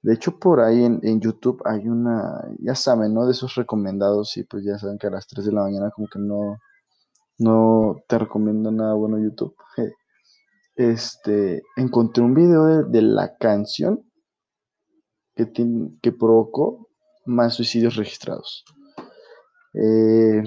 De 0.03 0.15
hecho, 0.15 0.39
por 0.39 0.61
ahí 0.61 0.85
en, 0.85 1.21
YouTube 1.21 1.63
hay 1.65 1.89
una, 1.89 2.45
ya 2.59 2.75
saben, 2.75 3.15
¿no? 3.15 3.25
De 3.27 3.33
esos 3.33 3.55
recomendados 3.55 4.37
y 4.37 4.43
pues 4.43 4.65
ya 4.65 4.79
saben 4.79 4.99
que 4.99 5.07
a 5.07 5.11
las 5.11 5.29
3 5.29 5.47
de 5.47 5.53
la 5.53 5.63
mañana 5.63 5.91
como 5.95 6.09
que 6.09 6.19
no, 6.19 6.59
no 7.39 7.97
te 8.09 8.19
recomiendo 8.19 8.71
nada 8.71 8.95
bueno 8.95 9.19
YouTube. 9.19 9.55
Este, 10.75 11.63
encontré 11.77 12.25
un 12.25 12.33
video 12.33 12.83
de, 12.85 13.03
la 13.03 13.37
canción 13.37 14.11
que, 15.35 15.51
que 16.01 16.13
provocó 16.13 16.89
más 17.27 17.55
suicidios 17.55 17.97
registrados. 17.97 18.65
Eh, 19.75 20.43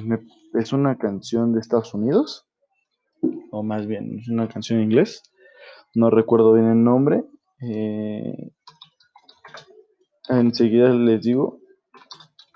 es 0.54 0.74
una 0.74 0.98
canción 0.98 1.54
de 1.54 1.60
Estados 1.60 1.94
Unidos, 1.94 2.46
o 3.52 3.64
más 3.64 3.88
bien 3.88 4.20
es 4.20 4.30
una 4.30 4.48
canción 4.48 4.80
en 4.80 4.86
inglés. 4.86 5.24
No 5.94 6.10
recuerdo 6.10 6.54
bien 6.54 6.68
el 6.68 6.84
nombre. 6.84 7.24
Eh, 7.62 8.52
enseguida 10.30 10.90
les 10.90 11.22
digo, 11.24 11.60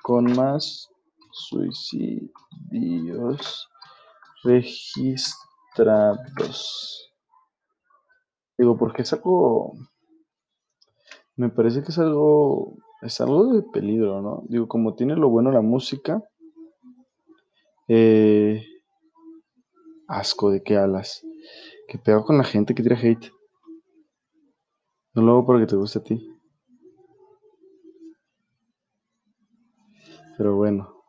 con 0.04 0.26
más 0.36 0.90
suicidios 1.32 2.30
registrados. 4.44 5.54
Digo, 8.58 8.78
porque 8.78 9.04
es 9.04 9.14
algo. 9.14 9.74
Me 11.40 11.48
parece 11.48 11.82
que 11.82 11.92
es 11.92 11.98
algo. 11.98 12.76
Es 13.02 13.22
algo 13.22 13.54
de 13.54 13.62
peligro, 13.62 14.22
¿no? 14.22 14.44
Digo, 14.50 14.68
como 14.68 14.96
tiene 14.96 15.16
lo 15.16 15.30
bueno 15.30 15.54
la 15.54 15.62
música. 15.62 16.22
Eh, 17.88 18.62
asco 20.10 20.52
de 20.52 20.62
qué 20.62 20.76
alas. 20.76 21.26
Que 21.88 21.98
pega 21.98 22.26
con 22.26 22.38
la 22.38 22.44
gente 22.44 22.76
que 22.76 22.84
tira 22.84 22.98
hate. 22.98 23.32
No 25.14 25.22
lo 25.22 25.32
hago 25.32 25.46
porque 25.46 25.66
te 25.66 25.78
guste 25.78 26.00
a 26.00 26.04
ti. 26.04 26.30
Pero 30.38 30.58
bueno. 30.58 31.06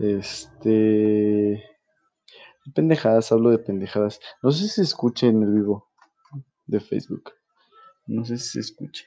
Este. 0.00 1.62
Pendejadas, 2.74 3.30
hablo 3.30 3.50
de 3.50 3.58
pendejadas. 3.58 4.18
No 4.42 4.50
sé 4.50 4.64
si 4.64 4.70
se 4.70 4.82
escuche 4.82 5.28
en 5.28 5.40
el 5.44 5.52
vivo 5.52 5.88
de 6.66 6.80
Facebook. 6.80 7.30
No 8.06 8.24
sé 8.24 8.38
si 8.38 8.48
se 8.50 8.60
escuche. 8.60 9.06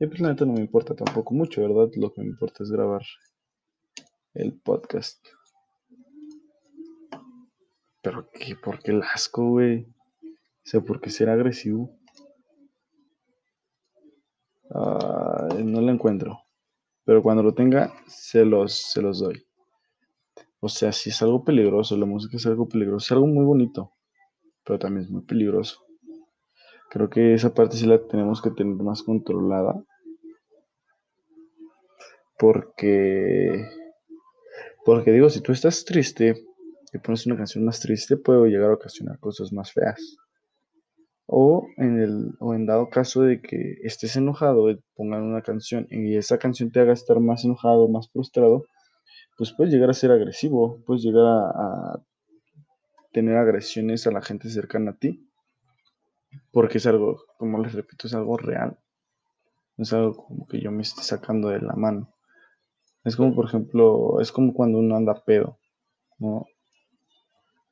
Y 0.00 0.06
pues 0.06 0.20
la 0.20 0.28
neta 0.28 0.44
no 0.44 0.52
me 0.52 0.60
importa 0.60 0.94
tampoco 0.94 1.34
mucho, 1.34 1.60
¿verdad? 1.60 1.90
Lo 1.96 2.12
que 2.12 2.20
me 2.20 2.28
importa 2.28 2.62
es 2.62 2.70
grabar 2.70 3.02
el 4.34 4.54
podcast. 4.60 5.26
Pero 8.02 8.30
qué, 8.30 8.54
¿por 8.54 8.80
qué 8.80 8.92
el 8.92 9.02
asco, 9.02 9.44
güey? 9.44 9.86
O 10.22 10.70
sea, 10.70 10.80
¿por 10.80 11.00
qué 11.00 11.10
ser 11.10 11.28
agresivo? 11.30 11.98
no 14.70 15.80
lo 15.80 15.90
encuentro. 15.90 16.40
Pero 17.04 17.22
cuando 17.22 17.42
lo 17.42 17.54
tenga, 17.54 17.92
se 18.06 18.44
los, 18.44 18.74
se 18.74 19.00
los 19.00 19.20
doy. 19.20 19.42
O 20.60 20.68
sea, 20.68 20.92
si 20.92 21.10
es 21.10 21.22
algo 21.22 21.44
peligroso, 21.44 21.96
la 21.96 22.06
música 22.06 22.36
es 22.36 22.46
algo 22.46 22.68
peligroso, 22.68 23.04
es 23.04 23.12
algo 23.12 23.26
muy 23.26 23.44
bonito, 23.44 23.92
pero 24.64 24.78
también 24.78 25.04
es 25.04 25.10
muy 25.10 25.22
peligroso. 25.22 25.87
Creo 26.90 27.10
que 27.10 27.34
esa 27.34 27.52
parte 27.52 27.76
sí 27.76 27.86
la 27.86 27.98
tenemos 27.98 28.40
que 28.40 28.50
tener 28.50 28.74
más 28.76 29.02
controlada. 29.02 29.84
Porque, 32.38 33.66
porque 34.84 35.12
digo, 35.12 35.28
si 35.28 35.42
tú 35.42 35.52
estás 35.52 35.84
triste 35.84 36.46
y 36.92 36.98
pones 36.98 37.26
una 37.26 37.36
canción 37.36 37.64
más 37.64 37.80
triste, 37.80 38.16
puede 38.16 38.48
llegar 38.48 38.70
a 38.70 38.74
ocasionar 38.74 39.18
cosas 39.18 39.52
más 39.52 39.72
feas. 39.72 40.16
O 41.26 41.66
en, 41.76 42.00
el, 42.00 42.30
o 42.40 42.54
en 42.54 42.64
dado 42.64 42.88
caso 42.88 43.20
de 43.22 43.42
que 43.42 43.74
estés 43.82 44.16
enojado, 44.16 44.70
y 44.70 44.80
pongan 44.94 45.24
una 45.24 45.42
canción 45.42 45.86
y 45.90 46.16
esa 46.16 46.38
canción 46.38 46.70
te 46.70 46.80
haga 46.80 46.94
estar 46.94 47.20
más 47.20 47.44
enojado, 47.44 47.88
más 47.88 48.08
frustrado, 48.10 48.64
pues 49.36 49.52
puedes 49.54 49.74
llegar 49.74 49.90
a 49.90 49.94
ser 49.94 50.10
agresivo, 50.10 50.82
puedes 50.86 51.02
llegar 51.02 51.26
a 51.26 52.00
tener 53.12 53.36
agresiones 53.36 54.06
a 54.06 54.10
la 54.10 54.22
gente 54.22 54.48
cercana 54.48 54.92
a 54.92 54.96
ti 54.96 55.27
porque 56.52 56.78
es 56.78 56.86
algo, 56.86 57.24
como 57.38 57.62
les 57.62 57.72
repito, 57.72 58.06
es 58.06 58.14
algo 58.14 58.36
real. 58.36 58.78
No 59.76 59.82
es 59.82 59.92
algo 59.92 60.16
como 60.16 60.46
que 60.46 60.60
yo 60.60 60.70
me 60.70 60.82
esté 60.82 61.02
sacando 61.02 61.48
de 61.48 61.60
la 61.60 61.74
mano. 61.74 62.14
Es 63.04 63.16
como, 63.16 63.34
por 63.34 63.46
ejemplo, 63.46 64.20
es 64.20 64.32
como 64.32 64.52
cuando 64.52 64.78
uno 64.78 64.96
anda 64.96 65.24
pedo, 65.24 65.58
¿no? 66.18 66.46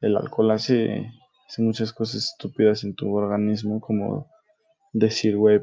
El 0.01 0.17
alcohol 0.17 0.51
hace, 0.53 1.11
muchas 1.59 1.93
cosas 1.93 2.25
estúpidas 2.33 2.85
en 2.85 2.95
tu 2.95 3.15
organismo, 3.15 3.81
como 3.81 4.31
decir, 4.93 5.37
güey, 5.37 5.59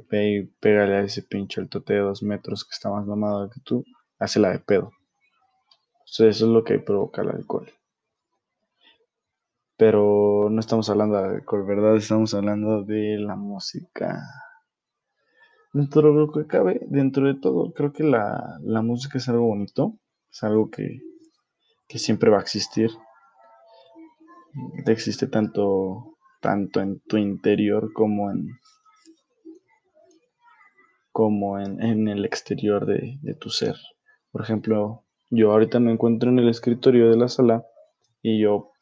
pégale 0.60 0.96
a 0.96 1.02
ese 1.02 1.24
pinche 1.24 1.62
altote 1.62 1.94
de 1.94 2.00
dos 2.00 2.24
metros 2.24 2.66
que 2.66 2.74
está 2.74 2.90
más 2.90 3.06
mamado 3.06 3.50
que 3.50 3.62
tú, 3.62 3.84
hace 4.20 4.40
la 4.40 4.52
de 4.52 4.60
pedo. 4.60 4.92
Sea, 6.06 6.30
eso 6.30 6.46
es 6.46 6.52
lo 6.52 6.64
que 6.64 6.80
provoca 6.80 7.22
el 7.22 7.30
alcohol 7.30 7.72
pero 9.78 10.50
no 10.50 10.60
estamos 10.60 10.90
hablando 10.90 11.18
de 11.18 11.36
alcohol, 11.36 11.66
¿verdad? 11.66 11.96
Estamos 11.96 12.34
hablando 12.34 12.84
de 12.84 13.18
la 13.18 13.36
música. 13.36 14.22
Dentro 15.74 16.14
de 16.14 16.20
lo 16.20 16.32
que 16.32 16.46
cabe, 16.46 16.82
dentro 16.88 17.26
de 17.26 17.40
todo, 17.40 17.74
creo 17.74 17.92
que 17.92 18.04
la, 18.04 18.60
música 18.84 19.18
es 19.18 19.28
algo 19.30 19.48
bonito, 19.48 19.98
es 20.32 20.44
algo 20.44 20.70
que, 20.70 21.00
siempre 21.88 22.30
va 22.30 22.38
a 22.38 22.42
existir. 22.42 22.92
Existe 24.86 25.28
tanto, 25.28 26.18
tanto 26.42 26.80
en 26.80 27.00
tu 27.02 27.18
interior 27.18 27.92
como 27.94 28.30
en, 28.32 28.50
como 31.12 31.60
en, 31.60 32.08
el 32.08 32.26
exterior 32.26 32.86
de, 32.86 33.18
de 33.22 33.34
tu 33.36 33.50
ser. 33.50 33.76
Por 34.32 34.42
ejemplo, 34.42 35.04
yo 35.32 35.52
ahorita 35.52 35.80
me 35.80 35.92
encuentro 35.92 36.30
en 36.30 36.38
el 36.38 36.50
escritorio 36.50 37.10
de 37.10 37.18
la 37.18 37.28
sala 37.28 37.66
y 38.22 38.40
yo 38.40 38.74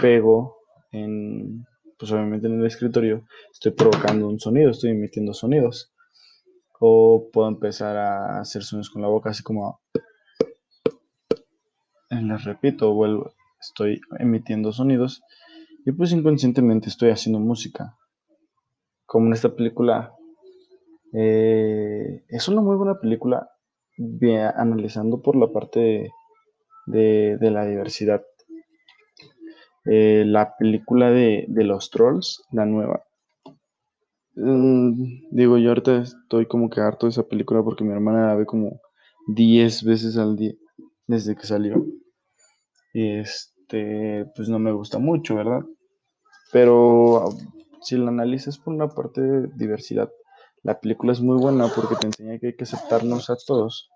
pego 0.00 0.56
en, 0.92 1.64
pues 1.98 2.12
obviamente 2.12 2.46
en 2.46 2.60
el 2.60 2.66
escritorio, 2.66 3.24
estoy 3.52 3.72
provocando 3.72 4.28
un 4.28 4.38
sonido, 4.38 4.70
estoy 4.70 4.90
emitiendo 4.90 5.32
sonidos. 5.32 5.92
O 6.78 7.30
puedo 7.32 7.48
empezar 7.48 7.96
a 7.96 8.40
hacer 8.40 8.62
sonidos 8.62 8.90
con 8.90 9.02
la 9.02 9.08
boca, 9.08 9.30
así 9.30 9.42
como... 9.42 9.80
Les 12.10 12.44
repito, 12.44 12.94
vuelvo, 12.94 13.32
estoy 13.60 14.00
emitiendo 14.18 14.72
sonidos 14.72 15.22
y 15.84 15.92
pues 15.92 16.12
inconscientemente 16.12 16.88
estoy 16.88 17.10
haciendo 17.10 17.40
música. 17.40 17.96
Como 19.06 19.26
en 19.26 19.32
esta 19.32 19.54
película. 19.54 20.12
Eh, 21.12 22.24
es 22.28 22.48
una 22.48 22.60
muy 22.60 22.76
buena 22.76 23.00
película, 23.00 23.48
analizando 24.54 25.22
por 25.22 25.36
la 25.36 25.52
parte 25.52 26.10
de 26.86 27.50
la 27.50 27.64
diversidad 27.64 28.22
eh, 29.86 30.24
la 30.26 30.56
película 30.56 31.10
de, 31.10 31.46
los 31.48 31.90
trolls, 31.90 32.42
la 32.52 32.66
nueva. 32.66 33.04
Mm, 34.34 35.30
digo, 35.30 35.58
yo 35.58 35.68
ahorita 35.70 36.02
estoy 36.02 36.46
como 36.46 36.68
que 36.68 36.80
harto 36.80 37.06
de 37.06 37.10
esa 37.10 37.22
película 37.22 37.62
porque 37.62 37.84
mi 37.84 37.92
hermana 37.92 38.26
la 38.28 38.34
ve 38.34 38.46
como 38.46 38.80
10 39.28 39.84
veces 39.84 40.16
al 40.18 40.36
día 40.36 40.52
desde 41.06 41.36
que 41.36 41.46
salió. 41.46 41.86
Y 42.92 43.18
este, 43.18 44.26
pues 44.34 44.48
no 44.48 44.58
me 44.58 44.72
gusta 44.72 44.98
mucho, 44.98 45.36
¿verdad? 45.36 45.60
Pero 46.52 47.28
si 47.82 47.96
la 47.96 48.08
analizas 48.08 48.58
por 48.58 48.74
una 48.74 48.88
parte 48.88 49.20
de 49.20 49.48
diversidad, 49.54 50.10
la 50.62 50.80
película 50.80 51.12
es 51.12 51.20
muy 51.20 51.38
buena 51.38 51.68
porque 51.68 51.94
te 51.94 52.06
enseña 52.06 52.38
que 52.38 52.48
hay 52.48 52.56
que 52.56 52.64
aceptarnos 52.64 53.30
a 53.30 53.36
todos. 53.46 53.88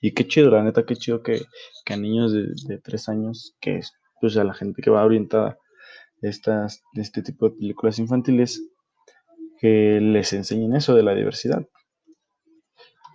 Y 0.00 0.12
qué 0.12 0.26
chido, 0.26 0.50
la 0.50 0.62
neta, 0.62 0.86
qué 0.86 0.94
chido 0.94 1.22
que, 1.22 1.42
a 1.86 1.96
niños 1.96 2.32
de, 2.32 2.46
de 2.68 2.78
3 2.78 3.08
años, 3.08 3.56
que 3.60 3.80
pues 4.20 4.36
a 4.36 4.44
la 4.44 4.54
gente 4.54 4.82
que 4.82 4.90
va 4.90 5.04
orientada 5.04 5.58
estas, 6.22 6.82
este 6.94 7.22
tipo 7.22 7.48
de 7.48 7.56
películas 7.56 7.98
infantiles, 7.98 8.62
que 9.58 10.00
les 10.00 10.32
enseñen 10.32 10.74
eso 10.74 10.94
de 10.94 11.02
la 11.02 11.14
diversidad. 11.14 11.66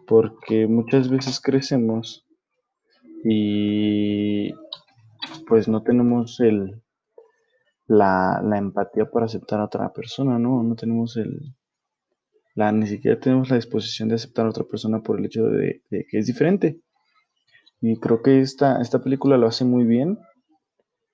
Porque 0.08 0.68
muchas 0.68 1.10
veces 1.10 1.40
crecemos 1.40 2.26
y 3.24 4.54
pues 5.48 5.68
no 5.68 5.82
tenemos 5.82 6.40
el, 6.40 6.84
la, 7.88 8.42
empatía 8.56 9.10
para 9.10 9.26
aceptar 9.26 9.60
a 9.60 9.66
otra 9.66 9.92
persona, 9.94 10.38
¿no? 10.38 10.62
No 10.62 10.76
tenemos 10.76 11.18
el, 11.18 11.56
la, 12.54 12.72
ni 12.72 12.86
siquiera 12.86 13.20
tenemos 13.20 13.50
la 13.50 13.56
disposición 13.56 14.10
de 14.10 14.16
aceptar 14.16 14.46
a 14.46 14.50
otra 14.50 14.64
persona 14.64 15.02
por 15.02 15.20
el 15.20 15.26
hecho 15.26 15.46
de, 15.46 15.82
de, 15.90 16.06
que 16.08 16.20
es 16.20 16.28
diferente. 16.28 16.80
Y 17.82 18.00
creo 18.00 18.22
que 18.22 18.42
esta, 18.42 18.80
esta 18.82 19.04
película 19.04 19.38
lo 19.38 19.48
hace 19.48 19.66
muy 19.66 19.86
bien 19.86 20.20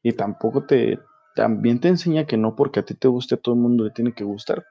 y 0.03 0.13
tampoco 0.13 0.65
te, 0.65 0.99
también 1.35 1.79
te 1.79 1.87
enseña 1.87 2.25
que 2.25 2.37
no 2.37 2.55
porque 2.55 2.79
a 2.79 2.85
ti 2.85 2.93
te 2.95 3.07
guste, 3.07 3.35
a 3.35 3.37
todo 3.37 3.55
el 3.55 3.61
mundo 3.61 3.83
le 3.83 3.91
tiene 3.91 4.13
que 4.13 4.23
gustar. 4.23 4.65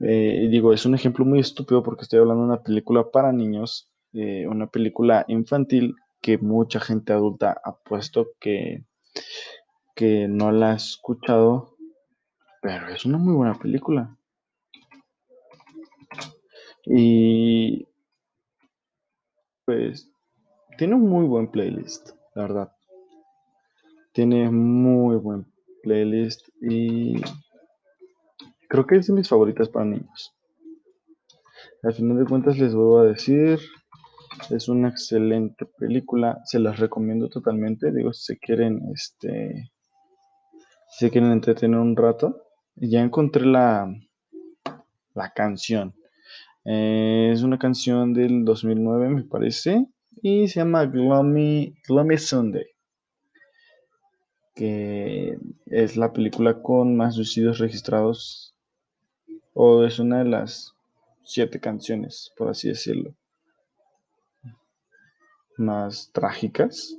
Eh, 0.00 0.48
digo, 0.50 0.72
es 0.72 0.84
un 0.84 0.94
ejemplo 0.94 1.24
muy 1.24 1.38
estúpido 1.38 1.82
porque 1.82 2.02
estoy 2.02 2.18
hablando 2.18 2.42
de 2.42 2.48
una 2.48 2.62
película 2.62 3.10
para 3.10 3.32
niños, 3.32 3.90
eh, 4.12 4.46
una 4.48 4.66
película 4.66 5.24
infantil 5.28 5.94
que 6.20 6.38
mucha 6.38 6.80
gente 6.80 7.12
adulta 7.12 7.60
ha 7.64 7.76
puesto 7.76 8.28
que, 8.40 8.84
que 9.94 10.28
no 10.28 10.52
la 10.52 10.72
has 10.72 10.90
escuchado, 10.90 11.76
pero 12.60 12.88
es 12.88 13.04
una 13.04 13.18
muy 13.18 13.34
buena 13.34 13.54
película. 13.54 14.16
Y 16.84 17.86
pues 19.64 20.10
tiene 20.78 20.94
un 20.94 21.08
muy 21.08 21.26
buen 21.26 21.48
playlist, 21.48 22.10
la 22.34 22.42
verdad. 22.42 22.72
Tiene 24.12 24.50
muy 24.50 25.16
buen 25.16 25.46
playlist 25.82 26.48
y 26.60 27.20
creo 28.68 28.86
que 28.86 28.96
es 28.96 29.06
de 29.06 29.14
mis 29.14 29.28
favoritas 29.28 29.68
para 29.68 29.86
niños. 29.86 30.34
Al 31.82 31.94
final 31.94 32.18
de 32.18 32.24
cuentas 32.24 32.58
les 32.58 32.74
vuelvo 32.74 33.00
a 33.00 33.06
decir, 33.06 33.58
es 34.50 34.68
una 34.68 34.88
excelente 34.88 35.66
película, 35.66 36.40
se 36.44 36.58
las 36.58 36.78
recomiendo 36.78 37.28
totalmente. 37.28 37.92
Digo, 37.92 38.12
si 38.12 38.34
se 38.34 38.38
quieren, 38.38 38.82
este, 38.94 39.70
si 40.90 41.10
quieren 41.10 41.32
entretener 41.32 41.78
un 41.78 41.96
rato, 41.96 42.42
ya 42.76 43.00
encontré 43.00 43.46
la, 43.46 43.92
la 45.14 45.32
canción. 45.32 45.94
Eh, 46.64 47.30
es 47.32 47.42
una 47.42 47.58
canción 47.58 48.14
del 48.14 48.44
2009, 48.44 49.08
me 49.08 49.24
parece, 49.24 49.86
y 50.22 50.46
se 50.48 50.60
llama 50.60 50.84
Gloomy, 50.86 51.74
Gloomy 51.88 52.18
Sunday, 52.18 52.66
que 54.54 55.38
es 55.66 55.96
la 55.96 56.12
película 56.12 56.62
con 56.62 56.96
más 56.96 57.14
suicidios 57.14 57.58
registrados, 57.58 58.54
o 59.54 59.84
es 59.84 59.98
una 59.98 60.18
de 60.18 60.30
las 60.30 60.74
siete 61.24 61.60
canciones, 61.60 62.32
por 62.36 62.48
así 62.48 62.68
decirlo, 62.68 63.14
más 65.56 66.10
trágicas. 66.12 66.96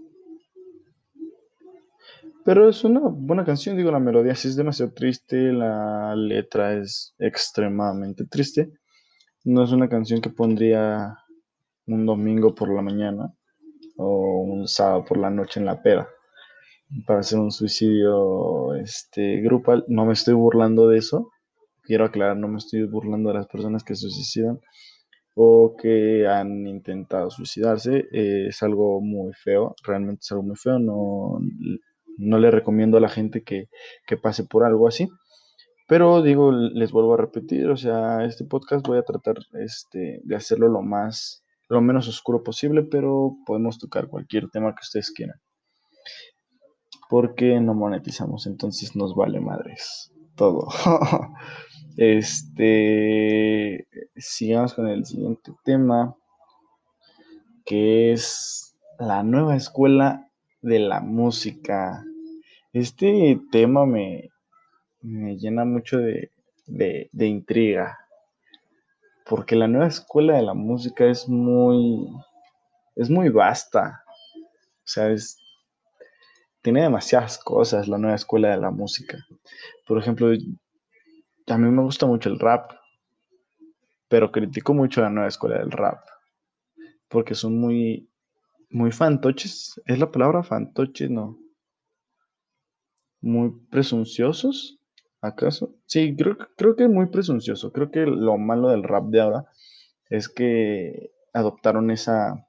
Pero 2.45 2.67
es 2.67 2.83
una 2.83 2.99
buena 2.99 3.45
canción, 3.45 3.77
digo, 3.77 3.91
la 3.91 3.99
melodía 3.99 4.35
sí 4.35 4.49
es 4.49 4.55
demasiado 4.55 4.91
triste, 4.91 5.53
la 5.53 6.13
letra 6.15 6.73
es 6.73 7.15
extremadamente 7.17 8.25
triste. 8.25 8.73
No 9.45 9.63
es 9.63 9.71
una 9.71 9.87
canción 9.87 10.19
que 10.19 10.29
pondría 10.29 11.17
un 11.87 12.05
domingo 12.05 12.53
por 12.53 12.73
la 12.73 12.81
mañana 12.81 13.33
o 13.95 14.41
un 14.41 14.67
sábado 14.67 15.05
por 15.05 15.17
la 15.17 15.29
noche 15.29 15.59
en 15.59 15.65
la 15.65 15.81
pera 15.81 16.09
para 17.05 17.19
hacer 17.19 17.39
un 17.39 17.51
suicidio 17.51 18.75
este, 18.75 19.41
grupal. 19.41 19.85
No 19.87 20.05
me 20.05 20.13
estoy 20.13 20.33
burlando 20.33 20.87
de 20.87 20.99
eso. 20.99 21.31
Quiero 21.83 22.05
aclarar, 22.05 22.37
no 22.37 22.47
me 22.47 22.57
estoy 22.57 22.83
burlando 22.85 23.29
de 23.29 23.35
las 23.35 23.47
personas 23.47 23.83
que 23.83 23.95
se 23.95 24.09
suicidan 24.09 24.59
o 25.35 25.75
que 25.81 26.27
han 26.27 26.67
intentado 26.67 27.29
suicidarse. 27.29 28.07
es 28.11 28.61
algo 28.63 29.01
muy 29.01 29.33
feo, 29.33 29.75
realmente 29.83 30.21
es 30.21 30.31
algo 30.31 30.43
muy 30.43 30.55
feo. 30.55 30.79
No, 30.79 31.39
no 32.17 32.37
le 32.39 32.51
recomiendo 32.51 32.97
a 32.97 33.01
la 33.01 33.09
gente 33.09 33.43
que, 33.43 33.69
que 34.07 34.17
pase 34.17 34.45
por 34.45 34.63
algo 34.65 34.87
así. 34.87 35.07
Pero 35.87 36.21
digo, 36.21 36.51
les 36.51 36.91
vuelvo 36.91 37.13
a 37.13 37.17
repetir, 37.17 37.69
o 37.69 37.77
sea, 37.77 38.23
este 38.25 38.45
podcast 38.45 38.85
voy 38.87 38.97
a 38.97 39.03
tratar 39.03 39.35
este, 39.59 40.21
de 40.23 40.35
hacerlo 40.35 40.69
lo 40.69 40.81
más, 40.81 41.43
lo 41.67 41.81
menos 41.81 42.07
oscuro 42.07 42.41
posible, 42.41 42.83
pero 42.83 43.35
podemos 43.45 43.77
tocar 43.79 44.07
cualquier 44.07 44.49
tema 44.49 44.73
que 44.73 44.81
ustedes 44.81 45.11
quieran. 45.11 45.39
Porque 47.09 47.59
no 47.59 47.73
monetizamos, 47.73 48.47
entonces 48.47 48.95
nos 48.95 49.15
vale 49.15 49.39
madres 49.39 50.11
todo. 50.35 50.67
este, 51.97 53.87
sigamos 54.15 54.73
con 54.73 54.87
el 54.87 55.05
siguiente 55.05 55.51
tema, 55.63 56.15
que 57.65 58.11
es 58.11 58.75
la 58.99 59.23
nueva 59.23 59.55
escuela 59.55 60.29
de 60.61 60.79
la 60.79 61.01
música. 61.01 62.03
Este 62.71 63.39
tema 63.51 63.85
me, 63.85 64.31
me 65.01 65.37
llena 65.37 65.65
mucho 65.65 65.97
de, 65.99 66.31
intriga, 67.19 67.99
porque 69.25 69.55
la 69.55 69.67
nueva 69.67 69.87
escuela 69.87 70.35
de 70.35 70.43
la 70.43 70.53
música 70.53 71.05
es 71.05 71.27
muy, 71.27 72.09
es 72.95 73.09
muy 73.09 73.29
vasta, 73.29 74.03
o 74.05 74.85
sea, 74.85 75.11
es, 75.11 75.42
tiene 76.63 76.81
demasiadas 76.81 77.37
cosas 77.37 77.87
la 77.87 77.99
nueva 77.99 78.15
escuela 78.15 78.49
de 78.49 78.57
la 78.57 78.71
música. 78.71 79.19
Por 79.85 79.99
ejemplo, 79.99 80.31
a 81.47 81.57
mí 81.57 81.69
me 81.69 81.83
gusta 81.83 82.07
mucho 82.07 82.29
el 82.29 82.39
rap, 82.39 82.71
pero 84.07 84.31
critico 84.31 84.73
mucho 84.73 85.01
la 85.01 85.11
nueva 85.11 85.27
escuela 85.27 85.59
del 85.59 85.71
rap, 85.71 86.03
porque 87.07 87.35
son 87.35 87.59
muy, 87.59 88.09
muy 88.71 88.91
fantoches, 88.91 89.79
¿es 89.85 89.99
la 89.99 90.11
palabra 90.11 90.41
fantoches? 90.41 91.11
No. 91.11 91.37
Muy 93.21 93.51
presunciosos 93.69 94.79
¿Acaso? 95.23 95.73
Sí, 95.85 96.17
creo, 96.17 96.37
creo 96.57 96.75
que 96.75 96.83
es 96.83 96.89
muy 96.89 97.05
presuncioso. 97.05 97.71
Creo 97.71 97.89
que 97.91 98.01
lo 98.01 98.37
malo 98.37 98.67
del 98.67 98.83
rap 98.83 99.05
de 99.05 99.21
ahora 99.21 99.45
es 100.09 100.27
que 100.27 101.11
adoptaron 101.31 101.91
esa, 101.91 102.45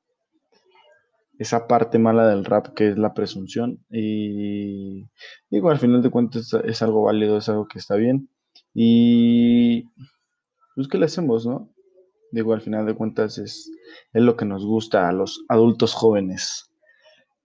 esa 1.39 1.67
parte 1.67 1.99
mala 1.99 2.29
del 2.29 2.45
rap 2.45 2.75
que 2.75 2.89
es 2.89 2.99
la 2.99 3.15
presunción. 3.15 3.85
Y 3.91 5.09
digo, 5.51 5.71
al 5.71 5.79
final 5.79 6.03
de 6.03 6.11
cuentas 6.11 6.53
es 6.65 6.83
algo 6.83 7.03
válido, 7.03 7.39
es 7.39 7.49
algo 7.49 7.67
que 7.67 7.79
está 7.79 7.97
bien. 7.97 8.29
Y 8.73 9.85
pues, 10.75 10.89
¿qué 10.89 10.99
le 10.99 11.07
hacemos, 11.07 11.47
no? 11.47 11.71
Digo, 12.33 12.53
al 12.53 12.61
final 12.61 12.87
de 12.87 12.95
cuentas 12.95 13.39
es, 13.39 13.71
es 14.13 14.23
lo 14.23 14.37
que 14.37 14.45
nos 14.45 14.65
gusta 14.65 15.09
a 15.09 15.13
los 15.13 15.45
adultos 15.49 15.95
jóvenes. 15.95 16.71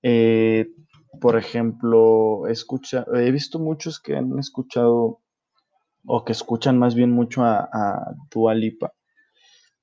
Eh, 0.02 0.72
por 1.22 1.38
ejemplo, 1.38 2.48
escucha, 2.48 3.06
he 3.14 3.32
visto 3.32 3.60
muchos 3.60 4.00
que 4.00 4.16
han 4.16 4.38
escuchado 4.40 5.20
o 6.06 6.26
que 6.26 6.32
escuchan 6.32 6.78
más 6.78 6.96
bien 6.96 7.12
mucho 7.12 7.44
a, 7.44 7.70
a 7.72 8.16
Dua 8.32 8.56
Lipa. 8.56 8.94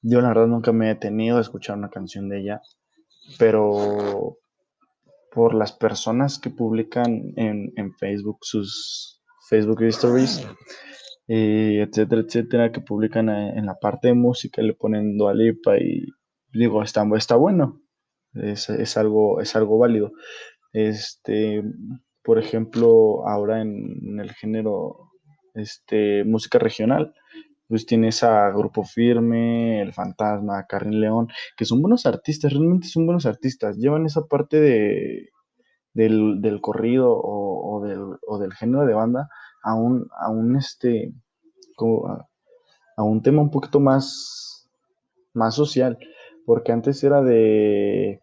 Yo 0.03 0.21
la 0.21 0.29
verdad 0.29 0.47
nunca 0.47 0.73
me 0.73 0.87
he 0.87 0.95
detenido 0.95 1.38
a 1.38 1.40
escuchar 1.40 1.77
una 1.77 1.90
canción 1.90 2.29
de 2.29 2.40
ella, 2.40 2.62
pero 3.39 4.39
por 5.33 5.55
las 5.55 5.73
personas 5.73 6.39
que 6.39 6.51
publican 6.51 7.33
en, 7.37 7.95
Facebook 7.99 8.39
sus 8.43 9.23
Facebook 9.49 9.83
Stories, 9.85 10.47
etcétera, 11.29 12.23
etcétera, 12.23 12.73
que 12.73 12.81
publican 12.81 13.29
en 13.29 13.67
la 13.67 13.79
parte 13.79 14.09
de 14.09 14.15
música, 14.15 14.62
le 14.62 14.75
ponen 14.75 15.19
Dua 15.19 15.35
Lipa 15.35 15.77
y 15.79 16.07
digo, 16.53 16.83
está, 16.83 17.05
está 17.17 17.37
bueno, 17.37 17.83
es, 18.35 18.69
es, 18.71 18.97
algo, 18.97 19.41
es 19.41 19.55
algo 19.57 19.79
válido. 19.79 20.12
Este, 20.73 21.62
por 22.23 22.39
ejemplo, 22.39 23.27
ahora 23.27 23.62
en, 23.62 24.19
el 24.21 24.33
género 24.33 25.11
este, 25.55 26.25
música 26.25 26.59
regional, 26.59 27.15
pues 27.68 27.87
tienes 27.87 28.22
a 28.22 28.50
Grupo 28.50 28.85
Firme, 28.85 29.81
El 29.81 29.92
Fantasma, 29.92 30.66
Carrin 30.66 31.00
León, 31.00 31.29
que 31.57 31.64
son 31.64 31.83
buenos 31.83 32.07
artistas, 32.07 32.52
realmente 32.52 32.88
son 32.88 33.07
buenos 33.07 33.26
artistas, 33.26 33.76
llevan 33.76 34.07
esa 34.07 34.22
parte 34.26 34.61
de, 34.61 35.31
del, 35.92 36.61
corrido 36.61 37.11
o, 37.11 37.83
del, 37.83 38.52
género 38.55 38.87
de 38.87 38.94
banda 38.94 39.29
a 39.62 39.74
un, 39.74 40.09
a 40.18 40.31
un, 40.31 40.57
este, 40.57 41.12
a 42.96 43.02
un 43.02 43.22
tema 43.22 43.42
un 43.42 43.50
poquito 43.50 43.81
más, 43.81 44.68
más 45.35 45.55
social, 45.55 45.98
porque 46.44 46.72
antes 46.72 47.02
era 47.02 47.22
de 47.22 48.20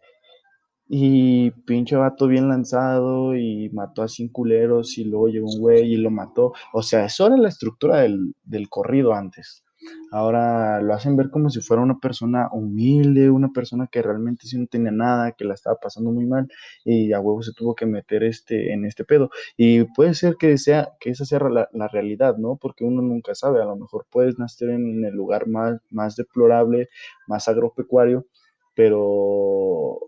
y 0.88 1.50
pinche 1.66 1.96
vato 1.96 2.26
bien 2.26 2.48
lanzado 2.48 3.36
y 3.36 3.70
mató 3.70 4.02
a 4.02 4.08
cinco 4.08 4.34
culeros 4.34 4.98
y 4.98 5.04
luego 5.04 5.28
llegó 5.28 5.46
un 5.46 5.60
güey 5.60 5.94
y 5.94 5.96
lo 5.96 6.10
mató. 6.10 6.52
O 6.72 6.82
sea, 6.82 7.06
eso 7.06 7.26
era 7.26 7.36
la 7.36 7.48
estructura 7.48 8.00
del, 8.00 8.34
del 8.44 8.68
corrido 8.68 9.14
antes. 9.14 9.64
Ahora 10.10 10.80
lo 10.80 10.94
hacen 10.94 11.16
ver 11.16 11.30
como 11.30 11.50
si 11.50 11.60
fuera 11.60 11.82
una 11.82 11.98
persona 11.98 12.48
humilde, 12.52 13.30
una 13.30 13.50
persona 13.52 13.88
que 13.90 14.00
realmente 14.02 14.46
sí 14.46 14.58
no 14.58 14.66
tenía 14.66 14.92
nada, 14.92 15.32
que 15.32 15.44
la 15.44 15.54
estaba 15.54 15.76
pasando 15.76 16.10
muy 16.10 16.24
mal 16.26 16.48
y 16.84 17.12
a 17.12 17.20
huevo 17.20 17.42
se 17.42 17.52
tuvo 17.52 17.74
que 17.74 17.86
meter 17.86 18.22
este, 18.24 18.72
en 18.72 18.84
este 18.86 19.04
pedo. 19.04 19.30
Y 19.56 19.84
puede 19.84 20.14
ser 20.14 20.36
que, 20.36 20.56
sea, 20.58 20.90
que 21.00 21.10
esa 21.10 21.24
sea 21.24 21.40
la, 21.40 21.68
la 21.72 21.88
realidad, 21.88 22.36
¿no? 22.38 22.56
Porque 22.56 22.84
uno 22.84 23.02
nunca 23.02 23.34
sabe, 23.34 23.60
a 23.62 23.66
lo 23.66 23.76
mejor 23.76 24.06
puedes 24.10 24.38
nacer 24.38 24.70
en 24.70 25.04
el 25.04 25.14
lugar 25.14 25.48
más, 25.48 25.80
más 25.90 26.16
deplorable, 26.16 26.88
más 27.26 27.48
agropecuario, 27.48 28.26
pero 28.74 29.98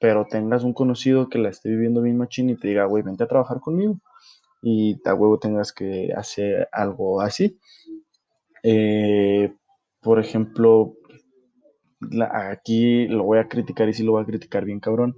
pero 0.00 0.26
tengas 0.26 0.64
un 0.64 0.72
conocido 0.72 1.28
que 1.28 1.38
la 1.38 1.50
esté 1.50 1.68
viviendo 1.68 2.00
bien 2.00 2.16
machín 2.16 2.48
y 2.48 2.56
te 2.56 2.68
diga, 2.68 2.86
güey, 2.86 3.02
vente 3.02 3.24
a 3.24 3.28
trabajar 3.28 3.60
conmigo. 3.60 4.00
Y 4.62 4.96
a 5.06 5.14
huevo 5.14 5.38
tengas 5.38 5.72
que 5.72 6.10
hacer 6.16 6.68
algo 6.72 7.20
así. 7.20 7.58
Eh, 8.62 9.54
por 10.00 10.18
ejemplo, 10.18 10.94
aquí 12.32 13.06
lo 13.08 13.24
voy 13.24 13.38
a 13.38 13.48
criticar 13.48 13.88
y 13.88 13.92
sí 13.92 14.02
lo 14.02 14.12
voy 14.12 14.22
a 14.22 14.26
criticar 14.26 14.64
bien 14.64 14.80
cabrón, 14.80 15.14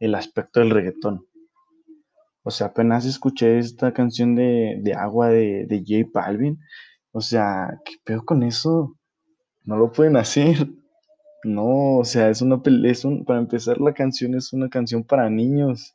el 0.00 0.14
aspecto 0.14 0.60
del 0.60 0.70
reggaetón. 0.70 1.26
O 2.42 2.50
sea, 2.50 2.68
apenas 2.68 3.06
escuché 3.06 3.58
esta 3.58 3.92
canción 3.92 4.34
de, 4.34 4.94
Agua 4.96 5.30
de, 5.30 5.66
de 5.66 5.78
J 5.80 6.10
Balvin. 6.12 6.58
O 7.10 7.20
sea, 7.22 7.80
¿qué 7.84 7.94
pedo 8.04 8.24
con 8.24 8.42
eso? 8.42 8.96
No 9.64 9.76
lo 9.76 9.90
pueden 9.90 10.16
hacer. 10.16 10.68
No, 11.44 11.98
o 11.98 12.04
sea, 12.04 12.28
es 12.30 12.42
una 12.42 12.60
es 12.84 13.04
un, 13.04 13.24
para 13.24 13.38
empezar 13.38 13.80
la 13.80 13.94
canción 13.94 14.34
es 14.34 14.52
una 14.52 14.68
canción 14.68 15.04
para 15.04 15.30
niños. 15.30 15.94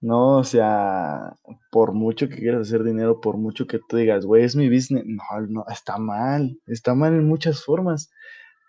No, 0.00 0.38
o 0.38 0.44
sea, 0.44 1.34
por 1.72 1.92
mucho 1.92 2.28
que 2.28 2.36
quieras 2.36 2.68
hacer 2.68 2.84
dinero, 2.84 3.20
por 3.20 3.36
mucho 3.36 3.66
que 3.66 3.80
tú 3.88 3.96
digas, 3.96 4.24
güey, 4.24 4.44
es 4.44 4.54
mi 4.54 4.68
business, 4.68 5.04
no, 5.06 5.22
no, 5.48 5.64
está 5.68 5.98
mal, 5.98 6.60
está 6.66 6.94
mal 6.94 7.14
en 7.14 7.26
muchas 7.26 7.64
formas, 7.64 8.10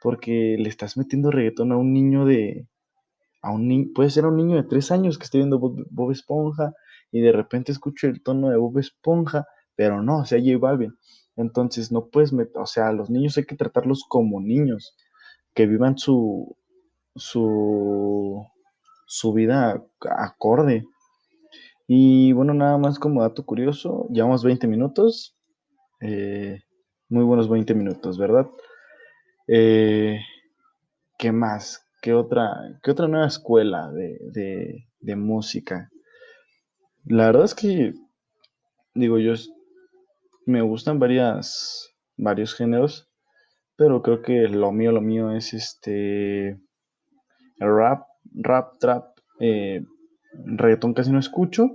porque 0.01 0.55
le 0.59 0.69
estás 0.69 0.97
metiendo 0.97 1.29
reggaetón 1.31 1.71
a 1.71 1.77
un 1.77 1.93
niño 1.93 2.25
de, 2.25 2.67
a 3.41 3.51
un 3.51 3.67
niño, 3.67 3.89
puede 3.95 4.09
ser 4.09 4.25
a 4.25 4.29
un 4.29 4.37
niño 4.37 4.55
de 4.57 4.63
tres 4.63 4.91
años 4.91 5.17
que 5.17 5.25
esté 5.25 5.37
viendo 5.39 5.59
Bob, 5.59 5.85
Bob 5.91 6.11
Esponja 6.11 6.73
y 7.11 7.21
de 7.21 7.31
repente 7.31 7.71
escuche 7.71 8.07
el 8.07 8.21
tono 8.23 8.49
de 8.49 8.57
Bob 8.57 8.77
Esponja, 8.79 9.45
pero 9.75 10.01
no, 10.01 10.19
o 10.19 10.25
sea, 10.25 10.39
J 10.39 10.57
Balvin. 10.57 10.95
Entonces 11.35 11.91
no 11.91 12.07
puedes 12.09 12.33
meter, 12.33 12.57
o 12.57 12.65
sea, 12.65 12.91
los 12.91 13.09
niños 13.09 13.37
hay 13.37 13.45
que 13.45 13.55
tratarlos 13.55 14.03
como 14.07 14.41
niños, 14.41 14.95
que 15.53 15.65
vivan 15.65 15.97
su, 15.97 16.55
su, 17.15 18.45
su 19.07 19.33
vida 19.33 19.83
acorde. 20.01 20.85
Y 21.87 22.31
bueno, 22.33 22.53
nada 22.53 22.77
más 22.77 22.99
como 22.99 23.21
dato 23.21 23.45
curioso, 23.45 24.07
llevamos 24.11 24.43
20 24.43 24.67
minutos, 24.67 25.35
eh, 26.01 26.61
muy 27.09 27.23
buenos 27.23 27.49
20 27.49 27.73
minutos, 27.73 28.17
¿verdad? 28.17 28.47
Eh, 29.47 30.19
¿Qué 31.17 31.31
más? 31.31 31.83
¿Qué 32.01 32.13
otra, 32.13 32.79
qué 32.83 32.91
otra 32.91 33.07
nueva 33.07 33.27
escuela 33.27 33.91
de, 33.91 34.85
de, 35.01 35.15
música? 35.15 35.89
La 37.05 37.25
verdad 37.25 37.45
es 37.45 37.55
que, 37.55 37.93
digo, 38.93 39.17
yo 39.17 39.33
me 40.45 40.61
gustan 40.61 40.99
varias, 40.99 41.89
varios 42.15 42.53
géneros, 42.53 43.08
pero 43.79 44.01
creo 44.01 44.21
que 44.21 44.49
lo 44.49 44.73
mío, 44.73 44.91
lo 44.91 44.99
mío 44.99 45.31
es 45.31 45.53
este, 45.53 46.49
el 46.49 46.59
rap, 47.59 48.05
rap, 48.33 48.77
trap, 48.77 49.05
eh, 49.39 49.85
reggaetón 50.33 50.93
casi 50.93 51.13
no 51.13 51.19
escucho, 51.19 51.69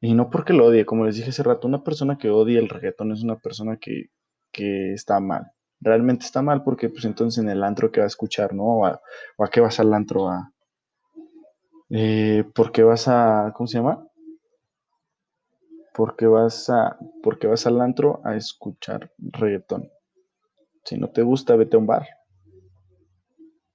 y 0.00 0.14
no 0.14 0.28
porque 0.28 0.52
lo 0.52 0.66
odie, 0.66 0.84
como 0.84 1.04
les 1.04 1.14
dije 1.14 1.30
hace 1.30 1.44
rato, 1.44 1.68
una 1.68 1.84
persona 1.84 2.18
que 2.18 2.30
odia 2.30 2.58
el 2.58 2.68
reggaetón 2.68 3.12
es 3.12 3.22
una 3.22 3.36
persona 3.36 3.76
que, 3.76 4.10
que 4.50 4.92
está 4.92 5.20
mal. 5.20 5.52
Realmente 5.80 6.24
está 6.24 6.42
mal 6.42 6.64
porque 6.64 6.88
pues 6.88 7.04
entonces 7.04 7.44
en 7.44 7.48
el 7.48 7.62
antro 7.62 7.92
que 7.92 8.00
va 8.00 8.04
a 8.04 8.08
escuchar, 8.08 8.52
¿no? 8.52 8.64
O 8.64 8.84
a, 8.84 9.00
qué 9.52 9.60
vas 9.60 9.78
al 9.78 9.94
antro 9.94 10.28
a... 10.28 10.52
Eh, 11.90 12.42
¿por 12.54 12.72
qué 12.72 12.82
vas 12.82 13.06
a... 13.06 13.52
¿Cómo 13.54 13.68
se 13.68 13.78
llama? 13.78 14.04
porque 15.98 16.28
vas 16.28 16.70
a, 16.70 16.96
porque 17.24 17.48
vas 17.48 17.66
al 17.66 17.80
antro 17.80 18.20
a 18.22 18.36
escuchar 18.36 19.10
reggaetón. 19.18 19.90
Si 20.84 20.96
no 20.98 21.08
te 21.10 21.22
gusta, 21.22 21.56
vete 21.56 21.76
a 21.76 21.80
un 21.80 21.86
bar. 21.86 22.06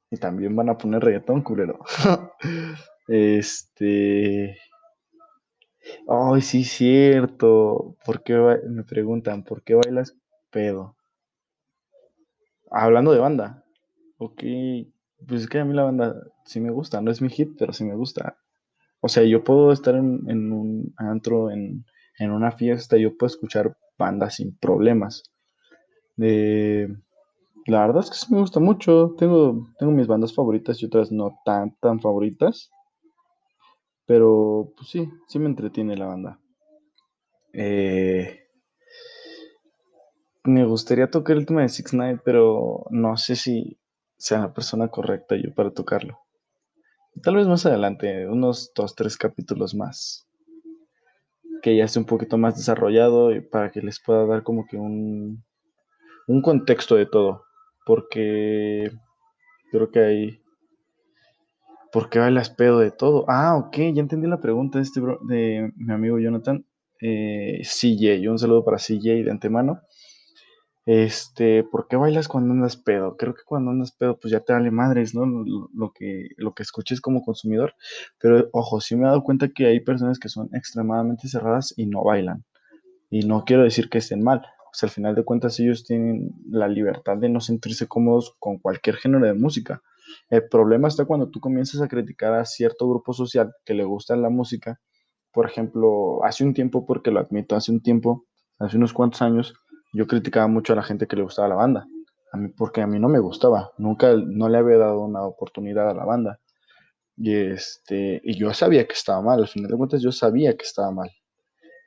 Y 0.09 0.17
también 0.17 0.55
van 0.55 0.69
a 0.69 0.77
poner 0.77 1.03
reggaetón, 1.03 1.41
culero. 1.41 1.79
este. 3.07 4.57
Ay, 6.07 6.41
sí, 6.41 6.63
cierto. 6.63 7.95
¿Por 8.05 8.23
qué 8.23 8.33
me 8.67 8.83
preguntan, 8.83 9.43
¿por 9.43 9.63
qué 9.63 9.75
bailas 9.75 10.15
pedo? 10.49 10.95
Hablando 12.71 13.11
de 13.11 13.19
banda. 13.19 13.63
Ok. 14.17 14.43
Pues 15.27 15.41
es 15.43 15.47
que 15.47 15.59
a 15.59 15.65
mí 15.65 15.73
la 15.73 15.83
banda 15.83 16.15
sí 16.45 16.59
me 16.59 16.71
gusta. 16.71 17.01
No 17.01 17.11
es 17.11 17.21
mi 17.21 17.29
hit, 17.29 17.55
pero 17.57 17.73
sí 17.73 17.83
me 17.83 17.95
gusta. 17.95 18.37
O 19.01 19.09
sea, 19.09 19.23
yo 19.23 19.43
puedo 19.43 19.71
estar 19.71 19.95
en, 19.95 20.21
en 20.27 20.51
un 20.51 20.93
antro, 20.97 21.51
en, 21.51 21.85
en 22.19 22.31
una 22.31 22.51
fiesta, 22.51 22.97
yo 22.97 23.17
puedo 23.17 23.27
escuchar 23.27 23.75
banda 23.97 24.29
sin 24.29 24.57
problemas. 24.57 25.23
De, 26.15 26.95
La 27.67 27.81
verdad 27.87 28.03
es 28.03 28.11
que 28.11 28.17
sí 28.17 28.33
me 28.33 28.39
gusta 28.39 28.59
mucho. 28.59 29.15
Tengo, 29.17 29.69
tengo 29.79 29.91
mis 29.91 30.07
bandas 30.07 30.33
favoritas 30.35 30.81
y 30.81 30.85
otras 30.87 31.11
no 31.11 31.39
tan, 31.45 31.75
tan 31.81 31.99
favoritas. 31.99 32.71
Pero 34.05 34.71
pues 34.77 34.89
sí, 34.89 35.09
sí 35.27 35.39
me 35.39 35.47
entretiene 35.47 35.97
la 35.97 36.07
banda. 36.07 36.39
Eh, 37.53 38.39
me 40.45 40.65
gustaría 40.65 41.09
tocar 41.09 41.37
el 41.37 41.45
tema 41.45 41.61
de 41.61 41.69
Six 41.69 41.93
Night, 41.93 42.21
pero 42.23 42.85
no 42.89 43.17
sé 43.17 43.35
si 43.35 43.79
sea 44.17 44.39
la 44.39 44.53
persona 44.53 44.87
correcta 44.89 45.35
yo 45.35 45.53
para 45.53 45.71
tocarlo. 45.71 46.19
Tal 47.23 47.35
vez 47.35 47.47
más 47.47 47.65
adelante, 47.65 48.27
unos 48.27 48.71
dos, 48.75 48.95
tres 48.95 49.17
capítulos 49.17 49.73
más, 49.75 50.27
que 51.61 51.75
ya 51.75 51.85
esté 51.85 51.99
un 51.99 52.05
poquito 52.05 52.37
más 52.37 52.55
desarrollado 52.57 53.33
y 53.33 53.41
para 53.41 53.71
que 53.71 53.81
les 53.81 53.99
pueda 53.99 54.25
dar 54.25 54.43
como 54.43 54.65
que 54.67 54.77
un, 54.77 55.43
un 56.27 56.41
contexto 56.41 56.95
de 56.95 57.05
todo. 57.05 57.43
Porque 57.85 58.91
creo 59.71 59.91
que 59.91 59.99
hay 59.99 60.43
¿Por 61.93 62.09
qué 62.09 62.17
bailas 62.17 62.49
pedo 62.49 62.79
de 62.79 62.89
todo? 62.89 63.25
Ah, 63.27 63.55
ok, 63.55 63.77
ya 63.93 64.01
entendí 64.01 64.27
la 64.27 64.41
pregunta 64.41 64.79
de, 64.79 64.83
este 64.83 64.99
de 65.27 65.71
mi 65.75 65.93
amigo 65.93 66.17
Jonathan. 66.17 66.65
Eh, 66.99 67.61
CJ, 67.61 68.27
un 68.31 68.39
saludo 68.39 68.65
para 68.65 68.77
CJ 68.77 69.23
de 69.23 69.29
antemano. 69.29 69.79
Este, 70.87 71.63
¿por 71.63 71.87
qué 71.87 71.95
bailas 71.95 72.27
cuando 72.27 72.51
andas 72.51 72.77
pedo? 72.77 73.15
Creo 73.15 73.35
que 73.35 73.43
cuando 73.45 73.69
andas 73.69 73.91
pedo, 73.91 74.17
pues 74.19 74.31
ya 74.31 74.39
te 74.39 74.53
vale 74.53 74.71
madres, 74.71 75.13
¿no? 75.13 75.27
Lo, 75.27 75.69
lo 75.71 75.91
que, 75.91 76.29
lo 76.37 76.55
que 76.55 76.63
escuches 76.63 76.99
como 76.99 77.23
consumidor. 77.23 77.75
Pero 78.19 78.49
ojo, 78.53 78.81
sí 78.81 78.95
me 78.95 79.03
he 79.03 79.05
dado 79.05 79.21
cuenta 79.21 79.49
que 79.49 79.67
hay 79.67 79.79
personas 79.79 80.17
que 80.17 80.29
son 80.29 80.49
extremadamente 80.53 81.27
cerradas 81.27 81.75
y 81.77 81.85
no 81.85 82.03
bailan. 82.03 82.43
Y 83.11 83.27
no 83.27 83.43
quiero 83.45 83.61
decir 83.61 83.87
que 83.87 83.99
estén 83.99 84.23
mal. 84.23 84.41
Sea, 84.73 84.87
al 84.87 84.93
final 84.93 85.13
de 85.15 85.23
cuentas 85.23 85.59
ellos 85.59 85.85
tienen 85.85 86.31
la 86.49 86.67
libertad 86.67 87.17
de 87.17 87.29
no 87.29 87.39
sentirse 87.39 87.87
cómodos 87.87 88.35
con 88.39 88.57
cualquier 88.57 88.95
género 88.95 89.25
de 89.25 89.33
música. 89.35 89.81
El 90.29 90.47
problema 90.49 90.87
está 90.87 91.05
cuando 91.05 91.29
tú 91.29 91.39
comienzas 91.39 91.81
a 91.81 91.87
criticar 91.87 92.33
a 92.33 92.43
cierto 92.45 92.89
grupo 92.89 93.13
social 93.13 93.53
que 93.65 93.75
le 93.75 93.83
gusta 93.83 94.15
la 94.15 94.29
música. 94.29 94.81
Por 95.31 95.45
ejemplo, 95.47 96.23
hace 96.23 96.43
un 96.43 96.53
tiempo, 96.53 96.85
porque 96.85 97.11
lo 97.11 97.19
admito, 97.19 97.55
hace 97.55 97.71
un 97.71 97.81
tiempo, 97.81 98.25
hace 98.59 98.77
unos 98.77 98.93
cuantos 98.93 99.21
años, 99.21 99.53
yo 99.93 100.07
criticaba 100.07 100.47
mucho 100.47 100.73
a 100.73 100.75
la 100.75 100.83
gente 100.83 101.07
que 101.07 101.15
le 101.15 101.23
gustaba 101.23 101.47
la 101.47 101.55
banda. 101.55 101.87
A 102.31 102.37
mí, 102.37 102.49
porque 102.49 102.81
a 102.81 102.87
mí 102.87 102.99
no 102.99 103.09
me 103.09 103.19
gustaba. 103.19 103.71
Nunca, 103.77 104.13
no 104.15 104.49
le 104.49 104.57
había 104.57 104.77
dado 104.77 105.01
una 105.01 105.21
oportunidad 105.23 105.89
a 105.89 105.93
la 105.93 106.03
banda. 106.03 106.39
Y, 107.15 107.35
este, 107.35 108.21
y 108.23 108.37
yo 108.37 108.53
sabía 108.55 108.87
que 108.87 108.93
estaba 108.93 109.21
mal. 109.21 109.39
Al 109.39 109.47
final 109.47 109.69
de 109.69 109.77
cuentas, 109.77 110.01
yo 110.01 110.11
sabía 110.11 110.57
que 110.57 110.65
estaba 110.65 110.91
mal. 110.91 111.11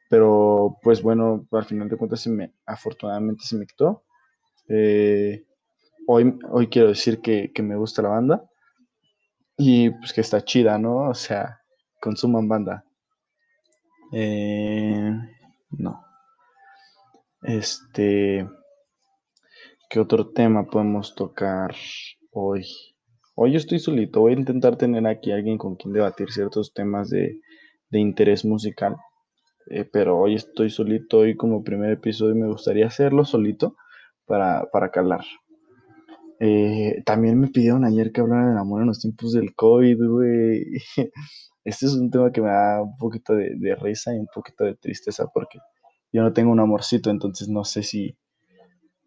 Pero 0.09 0.79
pues 0.83 1.03
bueno, 1.03 1.47
al 1.51 1.65
final 1.65 1.89
de 1.89 1.97
cuentas 1.97 2.21
se 2.21 2.31
me, 2.31 2.53
afortunadamente 2.65 3.45
se 3.45 3.57
me 3.57 3.67
quitó. 3.67 4.05
Eh, 4.69 5.45
hoy, 6.07 6.39
hoy 6.51 6.69
quiero 6.69 6.89
decir 6.89 7.21
que, 7.21 7.53
que 7.53 7.63
me 7.63 7.77
gusta 7.77 8.03
la 8.03 8.11
banda 8.11 8.45
y 9.57 9.91
pues 9.91 10.13
que 10.13 10.21
está 10.21 10.43
chida, 10.45 10.79
¿no? 10.79 11.09
O 11.09 11.15
sea, 11.15 11.61
consuman 12.01 12.49
banda. 12.49 12.85
Eh, 14.13 15.11
no. 15.71 16.05
Este, 17.43 18.49
¿qué 19.89 20.01
otro 20.01 20.31
tema 20.31 20.67
podemos 20.67 21.15
tocar 21.15 21.75
hoy? 22.33 22.67
Hoy 23.35 23.57
estoy 23.57 23.79
solito, 23.79 24.21
voy 24.21 24.33
a 24.33 24.37
intentar 24.37 24.77
tener 24.77 25.07
aquí 25.07 25.31
a 25.31 25.37
alguien 25.37 25.59
con 25.59 25.77
quien 25.77 25.93
debatir 25.93 26.31
ciertos 26.31 26.73
temas 26.73 27.11
de, 27.11 27.41
de 27.91 27.99
interés 27.99 28.45
musical. 28.45 28.97
Eh, 29.71 29.85
pero 29.85 30.19
hoy 30.19 30.35
estoy 30.35 30.71
solito 30.71 31.27
y 31.27 31.37
como 31.37 31.65
primer 31.65 31.93
episodio 31.93 32.35
me 32.35 32.49
gustaría 32.49 32.87
hacerlo 32.87 33.25
solito 33.25 33.77
para, 34.27 34.69
para 34.73 34.91
calar. 34.91 35.25
Eh, 36.39 37.03
también 37.07 37.41
me 37.41 37.49
pidieron 37.49 37.85
ayer 37.85 38.13
que 38.13 38.21
hablara 38.21 38.49
del 38.49 38.59
amor 38.59 38.83
en 38.83 38.89
los 38.89 39.01
tiempos 39.01 39.33
del 39.33 39.55
COVID, 39.55 39.99
güey. 40.09 40.65
Este 41.65 41.87
es 41.87 41.95
un 41.95 42.13
tema 42.13 42.31
que 42.31 42.41
me 42.41 42.49
da 42.49 42.81
un 42.81 42.97
poquito 42.97 43.35
de, 43.35 43.57
de 43.57 43.75
risa 43.75 44.15
y 44.15 44.19
un 44.21 44.29
poquito 44.33 44.63
de 44.63 44.77
tristeza 44.77 45.27
porque 45.35 45.59
yo 46.13 46.23
no 46.23 46.33
tengo 46.33 46.53
un 46.53 46.61
amorcito, 46.61 47.11
entonces 47.11 47.49
no 47.49 47.65
sé 47.65 47.83
si, 47.83 48.17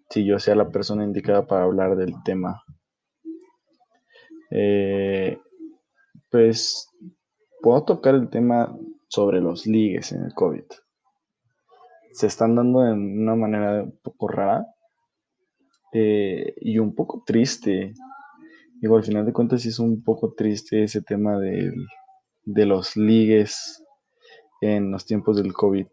si 0.10 0.26
yo 0.26 0.40
sea 0.40 0.56
la 0.56 0.70
persona 0.70 1.04
indicada 1.04 1.48
para 1.48 1.64
hablar 1.64 1.96
del 1.96 2.14
tema. 2.24 2.62
Eh, 4.52 5.40
pues 6.30 6.90
puedo 7.62 7.84
tocar 7.84 8.16
el 8.16 8.30
tema 8.30 8.76
sobre 9.10 9.42
los 9.42 9.66
ligues 9.66 10.12
en 10.14 10.24
el 10.24 10.34
COVID. 10.34 10.64
Se 12.14 12.28
están 12.28 12.56
dando 12.56 12.82
de 12.82 12.94
una 12.94 13.36
manera 13.36 13.84
un 13.84 14.00
poco 14.02 14.28
rara 14.28 14.66
eh, 15.92 16.54
y 16.62 16.78
un 16.78 16.96
poco 16.96 17.24
triste. 17.26 17.94
Digo, 18.80 18.98
al 18.98 19.04
final 19.04 19.26
de 19.26 19.34
cuentas 19.34 19.64
sí 19.64 19.70
es 19.70 19.80
un 19.80 20.04
poco 20.04 20.34
triste 20.34 20.84
ese 20.84 21.02
tema 21.02 21.38
del, 21.40 21.74
de 22.46 22.66
los 22.66 22.96
ligues 22.96 23.84
en 24.62 24.92
los 24.92 25.06
tiempos 25.06 25.38
del 25.38 25.54
COVID. 25.54 25.88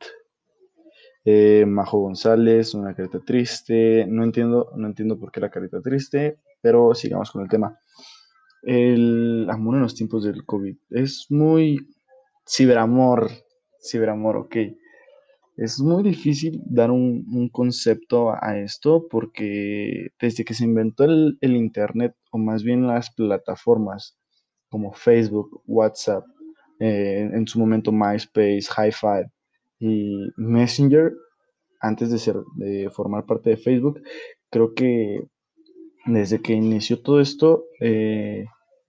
Eh, 1.25 1.65
Majo 1.67 1.99
González, 2.01 2.75
una 2.75 2.95
carita 2.95 3.21
triste. 3.21 4.07
No 4.07 4.25
entiendo, 4.25 4.71
no 4.77 4.87
entiendo 4.87 5.19
por 5.19 5.33
qué 5.33 5.41
la 5.41 5.51
carita 5.51 5.81
triste, 5.81 6.39
pero 6.61 6.95
sigamos 6.95 7.31
con 7.31 7.43
el 7.43 7.49
tema. 7.49 7.79
El 8.63 9.47
amor 9.49 9.77
en 9.77 9.83
los 9.83 9.95
tiempos 9.95 10.25
del 10.25 10.45
COVID 10.45 10.77
es 10.91 11.27
muy 11.31 11.96
ciberamor, 12.47 13.31
ciberamor, 13.81 14.37
ok. 14.37 14.57
Es 15.57 15.81
muy 15.81 16.03
difícil 16.03 16.61
dar 16.67 16.91
un, 16.91 17.25
un 17.33 17.49
concepto 17.49 18.33
a 18.33 18.59
esto 18.59 19.07
porque 19.09 20.09
desde 20.21 20.45
que 20.45 20.55
se 20.55 20.65
inventó 20.65 21.05
el, 21.05 21.39
el 21.41 21.57
Internet, 21.57 22.15
o 22.31 22.39
más 22.39 22.63
bien 22.63 22.87
las 22.87 23.11
plataformas 23.15 24.19
como 24.69 24.93
Facebook, 24.93 25.63
WhatsApp, 25.67 26.25
eh, 26.79 27.31
en 27.33 27.47
su 27.47 27.59
momento 27.59 27.91
MySpace, 27.91 28.67
Hi-Fi 28.77 29.31
y 29.79 30.29
Messenger, 30.37 31.13
antes 31.81 32.11
de, 32.11 32.19
ser, 32.19 32.37
de 32.57 32.91
formar 32.91 33.25
parte 33.25 33.51
de 33.51 33.57
Facebook, 33.57 34.03
creo 34.51 34.75
que 34.75 35.27
desde 36.05 36.41
que 36.41 36.53
inició 36.53 37.01
todo 37.01 37.21
esto, 37.21 37.65
eh, 37.81 38.45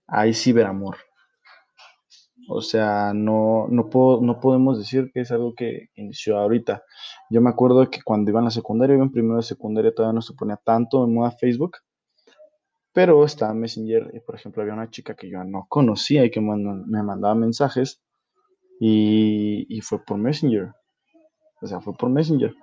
hay 0.06 0.34
ciberamor. 0.34 0.96
O 2.50 2.62
sea, 2.62 3.12
no, 3.14 3.66
no, 3.68 3.90
no 4.22 4.40
podemos 4.40 4.78
decir 4.78 5.10
que 5.12 5.20
es 5.20 5.30
algo 5.30 5.54
que 5.54 5.90
inició 5.96 6.38
ahorita. 6.38 6.82
Yo 7.28 7.42
me 7.42 7.50
acuerdo 7.50 7.90
que 7.90 8.00
cuando 8.02 8.30
iba 8.30 8.40
en 8.40 8.46
la 8.46 8.50
secundaria, 8.50 8.94
iba 8.94 9.04
en 9.04 9.12
primero 9.12 9.36
de 9.36 9.42
secundaria, 9.42 9.94
todavía 9.94 10.14
no 10.14 10.22
se 10.22 10.32
ponía 10.32 10.56
tanto 10.56 11.04
en 11.04 11.14
moda 11.14 11.30
Facebook. 11.32 11.76
Pero 12.94 13.22
estaba 13.24 13.52
Messenger 13.52 14.10
y, 14.14 14.20
por 14.20 14.34
ejemplo, 14.34 14.62
había 14.62 14.74
una 14.74 14.90
chica 14.90 15.14
que 15.14 15.30
yo 15.30 15.44
no 15.44 15.66
conocía 15.68 16.24
y 16.24 16.30
que 16.30 16.40
me 16.40 17.02
mandaba 17.02 17.34
mensajes 17.34 18.02
y, 18.80 19.66
y 19.68 19.80
fue 19.82 20.02
por 20.02 20.16
Messenger. 20.16 20.72
O 21.60 21.66
sea, 21.66 21.80
fue 21.80 21.92
por 21.92 22.08
Messenger. 22.08 22.54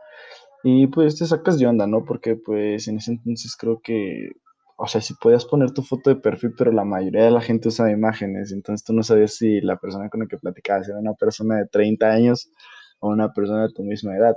Y 0.63 0.87
pues 0.87 1.15
te 1.15 1.27
sacas 1.27 1.59
de 1.59 1.67
onda, 1.67 1.85
¿no? 1.85 2.03
Porque 2.05 2.35
pues 2.35 2.87
en 2.87 2.97
ese 2.97 3.11
entonces 3.11 3.55
creo 3.55 3.81
que 3.83 4.31
o 4.77 4.87
sea, 4.87 5.01
si 5.01 5.13
podías 5.15 5.45
poner 5.45 5.71
tu 5.71 5.81
foto 5.83 6.09
de 6.09 6.17
perfil, 6.17 6.53
pero 6.57 6.71
la 6.71 6.83
mayoría 6.83 7.23
de 7.23 7.31
la 7.31 7.41
gente 7.41 7.69
usaba 7.69 7.91
imágenes, 7.91 8.51
entonces 8.51 8.83
tú 8.85 8.93
no 8.93 9.03
sabías 9.03 9.35
si 9.35 9.61
la 9.61 9.77
persona 9.77 10.09
con 10.09 10.21
la 10.21 10.27
que 10.27 10.37
platicabas 10.37 10.89
era 10.89 10.99
una 10.99 11.13
persona 11.13 11.57
de 11.57 11.67
30 11.67 12.11
años 12.11 12.51
o 12.99 13.09
una 13.09 13.31
persona 13.33 13.63
de 13.67 13.73
tu 13.73 13.83
misma 13.83 14.17
edad. 14.17 14.35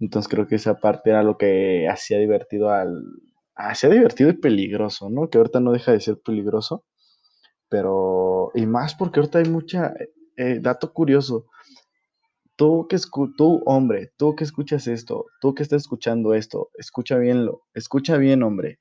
Entonces 0.00 0.30
creo 0.30 0.46
que 0.46 0.56
esa 0.56 0.76
parte 0.80 1.10
era 1.10 1.22
lo 1.22 1.36
que 1.36 1.86
hacía 1.88 2.18
divertido 2.18 2.70
al... 2.70 3.02
Hacía 3.54 3.90
divertido 3.90 4.30
y 4.30 4.34
peligroso, 4.34 5.10
¿no? 5.10 5.28
Que 5.28 5.36
ahorita 5.38 5.60
no 5.60 5.72
deja 5.72 5.92
de 5.92 6.00
ser 6.00 6.18
peligroso, 6.24 6.84
pero... 7.68 8.50
Y 8.54 8.66
más 8.66 8.94
porque 8.94 9.20
ahorita 9.20 9.40
hay 9.40 9.48
mucha... 9.50 9.92
Eh, 10.36 10.58
dato 10.62 10.94
curioso. 10.94 11.46
Tú 12.56 12.86
que 12.88 12.96
tú 13.36 13.62
hombre, 13.66 14.12
tú 14.16 14.34
que 14.34 14.44
escuchas 14.44 14.86
esto, 14.86 15.26
tú 15.42 15.54
que 15.54 15.62
estás 15.62 15.82
escuchando 15.82 16.32
esto, 16.34 16.70
escucha 16.78 17.18
bien 17.18 17.48
escucha 17.74 18.16
bien 18.16 18.42
hombre 18.42 18.78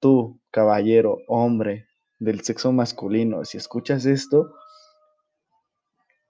tú, 0.00 0.40
caballero, 0.50 1.18
hombre 1.28 1.86
del 2.18 2.40
sexo 2.40 2.72
masculino, 2.72 3.44
si 3.44 3.58
escuchas 3.58 4.04
esto, 4.06 4.52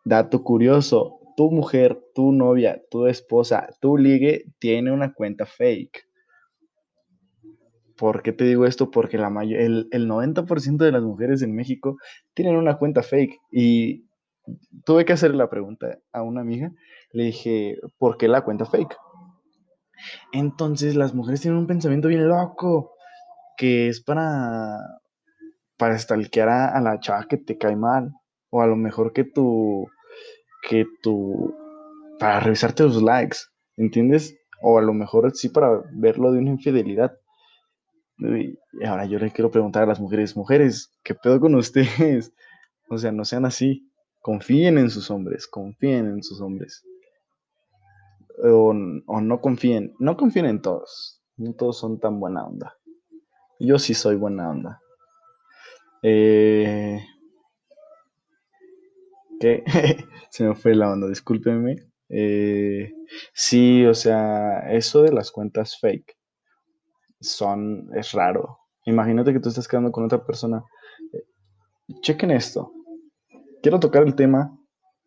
dato 0.04 0.42
curioso, 0.42 1.18
tu 1.36 1.50
mujer, 1.50 2.02
tu 2.14 2.32
novia, 2.32 2.82
tu 2.90 3.06
esposa, 3.06 3.68
tu 3.80 3.96
ligue 3.96 4.44
tiene 4.58 4.92
una 4.92 5.12
cuenta 5.14 5.46
fake. 5.46 6.06
¿Por 7.96 8.22
qué 8.22 8.32
te 8.32 8.44
digo 8.44 8.64
esto? 8.64 8.90
Porque 8.90 9.18
la 9.18 9.28
el, 9.42 9.88
el 9.90 10.08
90% 10.08 10.84
de 10.84 10.92
las 10.92 11.02
mujeres 11.02 11.42
en 11.42 11.54
México 11.54 11.96
tienen 12.34 12.56
una 12.56 12.78
cuenta 12.78 13.02
fake. 13.02 13.38
Y 13.50 14.06
tuve 14.84 15.04
que 15.04 15.12
hacer 15.12 15.34
la 15.34 15.50
pregunta 15.50 15.98
a 16.12 16.22
una 16.22 16.40
amiga. 16.40 16.72
Le 17.12 17.24
dije, 17.24 17.76
¿por 17.98 18.16
qué 18.16 18.28
la 18.28 18.42
cuenta 18.42 18.66
fake? 18.66 18.96
Entonces 20.32 20.94
las 20.94 21.14
mujeres 21.14 21.40
tienen 21.40 21.58
un 21.58 21.66
pensamiento 21.66 22.08
bien 22.08 22.28
loco 22.28 22.92
que 23.58 23.88
es 23.88 24.00
para, 24.00 24.78
para 25.76 25.98
stalkear 25.98 26.48
a, 26.48 26.80
la 26.80 26.98
chava 27.00 27.26
que 27.28 27.36
te 27.36 27.58
cae 27.58 27.76
mal. 27.76 28.14
O 28.50 28.62
a 28.62 28.66
lo 28.66 28.76
mejor 28.76 29.12
que 29.12 29.24
tu, 29.24 29.86
que 30.66 30.86
tu, 31.02 31.54
para 32.18 32.40
revisarte 32.40 32.84
los 32.84 33.02
likes, 33.02 33.38
¿entiendes? 33.76 34.34
O 34.62 34.78
a 34.78 34.82
lo 34.82 34.94
mejor 34.94 35.30
sí 35.34 35.50
para 35.50 35.82
verlo 35.92 36.32
de 36.32 36.38
una 36.38 36.50
infidelidad. 36.50 37.12
Y 38.18 38.58
ahora 38.86 39.04
yo 39.04 39.18
le 39.18 39.30
quiero 39.30 39.50
preguntar 39.50 39.82
a 39.82 39.86
las 39.86 40.00
mujeres, 40.00 40.36
mujeres, 40.36 40.90
¿qué 41.04 41.14
pedo 41.14 41.38
con 41.40 41.54
ustedes? 41.54 42.32
O 42.90 42.96
sea, 42.96 43.12
no 43.12 43.26
sean 43.26 43.44
así. 43.44 43.86
Confíen 44.22 44.78
en 44.78 44.88
sus 44.88 45.10
hombres, 45.10 45.46
confíen 45.46 46.06
en 46.06 46.22
sus 46.22 46.40
hombres. 46.40 46.82
O, 48.42 48.74
o 49.06 49.20
no 49.20 49.40
confíen, 49.42 49.92
no 49.98 50.16
confíen 50.16 50.46
en 50.46 50.62
todos. 50.62 51.20
No 51.36 51.52
todos 51.52 51.78
son 51.78 52.00
tan 52.00 52.18
buena 52.18 52.46
onda. 52.46 52.77
Yo 53.58 53.78
sí 53.78 53.94
soy 53.94 54.16
buena 54.16 54.50
onda. 54.50 54.80
Eh, 56.02 57.04
¿Qué? 59.40 59.64
Se 60.30 60.44
me 60.44 60.54
fue 60.54 60.74
la 60.74 60.90
onda, 60.90 61.08
discúlpenme. 61.08 61.76
Eh, 62.08 62.92
sí, 63.32 63.84
o 63.84 63.94
sea, 63.94 64.70
eso 64.70 65.02
de 65.02 65.12
las 65.12 65.30
cuentas 65.30 65.78
fake 65.80 66.16
son, 67.20 67.90
es 67.96 68.12
raro. 68.12 68.58
Imagínate 68.84 69.32
que 69.32 69.40
tú 69.40 69.48
estás 69.48 69.66
quedando 69.66 69.90
con 69.90 70.04
otra 70.04 70.24
persona. 70.24 70.64
chequen 72.02 72.30
esto. 72.30 72.72
Quiero 73.60 73.80
tocar 73.80 74.04
el 74.04 74.14
tema 74.14 74.56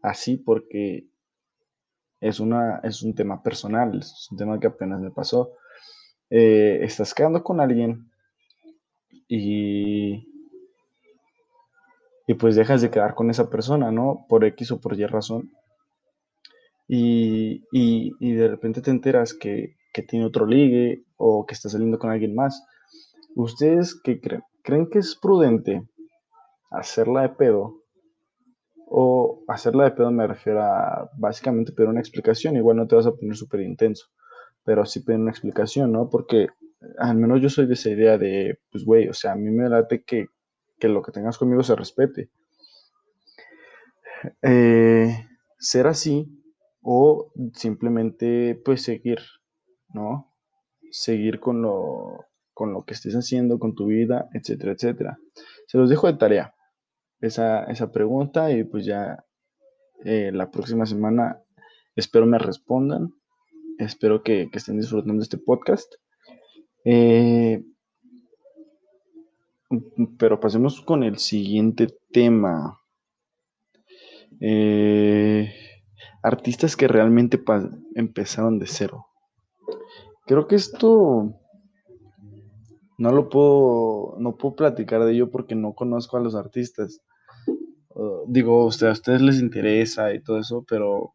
así 0.02 0.36
porque 0.36 1.08
es, 2.20 2.40
una, 2.42 2.80
es 2.84 3.02
un 3.02 3.16
tema 3.16 3.42
personal, 3.42 4.00
es 4.00 4.28
un 4.30 4.38
tema 4.38 4.60
que 4.60 4.68
apenas 4.68 5.00
me 5.00 5.12
pasó. 5.12 5.54
Eh, 6.30 6.80
estás 6.84 7.14
quedando 7.14 7.44
con 7.44 7.62
alguien 7.62 8.11
y, 9.34 10.28
y 12.28 12.34
pues 12.34 12.58
dejas 12.58 12.82
de 12.82 12.92
quedar 12.92 13.16
con 13.16 13.30
esa 13.30 13.50
persona, 13.50 13.90
¿no? 13.90 14.26
Por 14.28 14.44
X 14.44 14.72
o 14.72 14.82
por 14.82 15.00
Y 15.00 15.06
razón. 15.06 15.52
Y, 16.90 17.64
y, 17.72 18.34
de 18.34 18.50
repente 18.50 18.82
te 18.82 18.92
enteras 18.92 19.34
que, 19.34 19.78
que, 19.94 20.04
tiene 20.04 20.26
otro 20.26 20.46
ligue 20.46 21.06
o 21.16 21.46
que 21.46 21.54
está 21.54 21.70
saliendo 21.70 21.98
con 21.98 22.12
alguien 22.12 22.36
más. 22.36 22.62
¿Ustedes 23.34 23.98
qué 24.04 24.20
creen? 24.20 24.44
¿Creen 24.64 24.90
que 24.90 25.00
es 25.00 25.16
prudente 25.16 25.88
hacerla 26.70 27.22
de 27.22 27.30
pedo? 27.30 27.78
O 28.88 29.46
hacerla 29.48 29.86
de 29.86 29.92
pedo 29.92 30.12
me 30.12 30.28
refiero 30.28 30.62
a 30.62 31.10
básicamente 31.18 31.72
pedir 31.72 31.88
una 31.90 32.02
explicación. 32.02 32.58
Igual 32.58 32.76
no 32.76 32.88
te 32.88 32.98
vas 32.98 33.08
a 33.08 33.14
poner 33.14 33.38
súper 33.38 33.62
intenso, 33.62 34.08
pero 34.66 34.86
sí 34.86 35.00
pedir 35.00 35.22
una 35.22 35.32
explicación, 35.32 35.94
¿no? 35.94 36.10
Porque 36.10 36.50
al 36.98 37.18
menos 37.18 37.42
yo 37.42 37.50
soy 37.50 37.68
de 37.68 37.74
esa 37.74 37.90
idea 37.90 38.18
de, 38.18 38.60
pues, 38.72 38.84
güey, 38.84 39.08
o 39.08 39.14
sea, 39.14 39.34
a 39.34 39.36
mí 39.36 39.50
me 39.52 39.70
late 39.70 40.04
que, 40.04 40.28
que 40.80 40.88
lo 40.88 41.02
que 41.02 41.12
tengas 41.12 41.38
conmigo 41.38 41.64
se 41.64 41.76
respete. 41.76 42.32
Eh, 44.42 45.28
ser 45.60 45.88
así 45.88 46.28
o 46.82 47.32
simplemente, 47.54 48.60
pues, 48.66 48.82
seguir, 48.82 49.20
¿no? 49.90 50.34
Seguir 50.92 51.40
con 51.40 51.62
lo, 51.62 52.26
con 52.54 52.74
lo 52.74 52.84
que 52.84 52.94
estés 52.94 53.14
haciendo, 53.16 53.60
con 53.60 53.76
tu 53.76 53.88
vida, 53.88 54.30
etcétera, 54.34 54.74
etcétera. 54.74 55.20
Se 55.68 55.78
los 55.78 55.90
dejo 55.90 56.08
de 56.08 56.18
tarea 56.18 56.56
esa, 57.22 57.64
esa 57.66 57.92
pregunta 57.92 58.52
y 58.52 58.64
pues 58.64 58.86
ya 58.86 59.24
eh, 60.04 60.32
la 60.34 60.50
próxima 60.50 60.86
semana 60.86 61.42
espero 61.96 62.26
me 62.26 62.40
respondan. 62.40 63.14
Espero 63.78 64.22
que, 64.24 64.50
que 64.52 64.58
estén 64.58 64.78
disfrutando 64.78 65.24
este 65.24 65.38
podcast. 65.38 65.94
Eh, 66.84 67.64
pero 70.18 70.40
pasemos 70.40 70.82
con 70.82 71.04
el 71.04 71.18
siguiente 71.18 71.88
tema. 72.12 72.80
Eh, 74.40 75.54
artistas 76.24 76.76
que 76.76 76.88
realmente 76.88 77.42
empezaron 77.96 78.60
de 78.60 78.68
cero. 78.68 79.08
Creo 80.26 80.48
que 80.48 80.56
esto 80.56 81.34
no 82.98 83.12
lo 83.12 83.30
puedo, 83.30 84.16
no 84.20 84.36
puedo 84.38 84.56
platicar 84.56 85.04
de 85.04 85.14
ello 85.14 85.32
porque 85.32 85.56
no 85.56 85.74
conozco 85.74 86.18
a 86.18 86.22
los 86.22 86.36
artistas. 86.36 87.02
Digo, 88.28 88.62
a 88.62 88.66
ustedes 88.66 89.22
les 89.22 89.40
interesa 89.40 90.14
y 90.14 90.22
todo 90.22 90.40
eso, 90.40 90.64
pero 90.68 91.14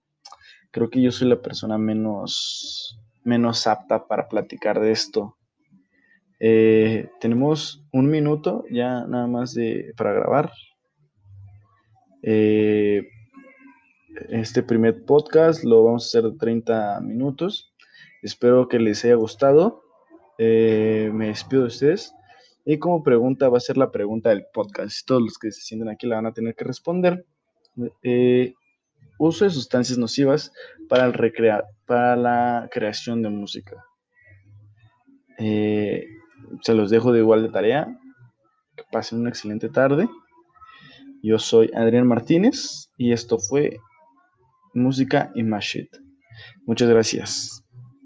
creo 0.71 0.91
que 0.91 1.01
yo 1.01 1.11
soy 1.11 1.29
la 1.29 1.41
persona 1.41 1.79
menos, 1.79 3.01
menos 3.25 3.67
apta 3.67 4.07
para 4.07 4.29
platicar 4.29 4.81
de 4.81 4.93
esto. 4.93 5.37
Eh, 6.39 7.09
tenemos 7.19 7.87
un 7.93 8.11
minuto 8.11 8.65
ya 8.71 9.07
nada 9.07 9.27
más 9.27 9.55
de, 9.55 9.93
para 9.97 10.13
grabar. 10.13 10.53
Eh, 12.23 13.09
este 14.29 14.63
primer 14.63 15.05
podcast 15.05 15.65
lo 15.65 15.85
vamos 15.85 16.05
a 16.05 16.07
hacer 16.07 16.31
de 16.31 16.39
30 16.39 17.01
minutos. 17.01 17.73
Espero 18.23 18.69
que 18.69 18.79
les 18.79 19.05
haya 19.05 19.15
gustado. 19.15 19.83
Eh, 20.39 21.11
me 21.13 21.29
despido 21.29 21.63
de 21.63 21.69
ustedes. 21.69 22.13
Y 22.65 22.79
como 22.79 23.03
pregunta 23.03 23.49
va 23.49 23.59
a 23.59 23.61
ser 23.61 23.77
la 23.77 23.91
pregunta 23.91 24.31
del 24.31 24.47
podcast. 24.53 25.07
Todos 25.07 25.23
los 25.23 25.39
que 25.39 25.53
se 25.53 25.63
sienten 25.63 25.89
aquí 25.89 26.07
la 26.07 26.17
van 26.17 26.27
a 26.27 26.33
tener 26.33 26.55
que 26.55 26.65
responder. 26.65 27.25
uso 29.19 29.45
de 29.45 29.51
sustancias 29.51 29.97
nocivas 29.97 30.53
para, 30.89 31.07
el 31.07 31.15
recrear, 31.15 31.65
para 31.87 32.17
la 32.17 32.69
creación 32.71 33.23
de 33.23 33.31
música. 33.31 33.85
Se 36.63 36.75
los 36.75 36.91
dejo 36.91 37.13
de 37.13 37.21
igual 37.21 37.43
de 37.43 37.49
tarea. 37.51 37.99
Que 38.77 38.85
pasen 38.91 39.21
una 39.21 39.31
excelente 39.31 39.69
tarde. 39.69 40.09
Yo 41.23 41.39
soy 41.39 41.71
Adrián 41.75 42.07
Martínez 42.07 42.91
y 42.97 43.13
esto 43.13 43.39
fue 43.39 43.79
Música 44.75 45.33
y 45.35 45.43
Mashit. 45.43 45.89
Muchas 46.67 46.89
gracias. 46.89 47.66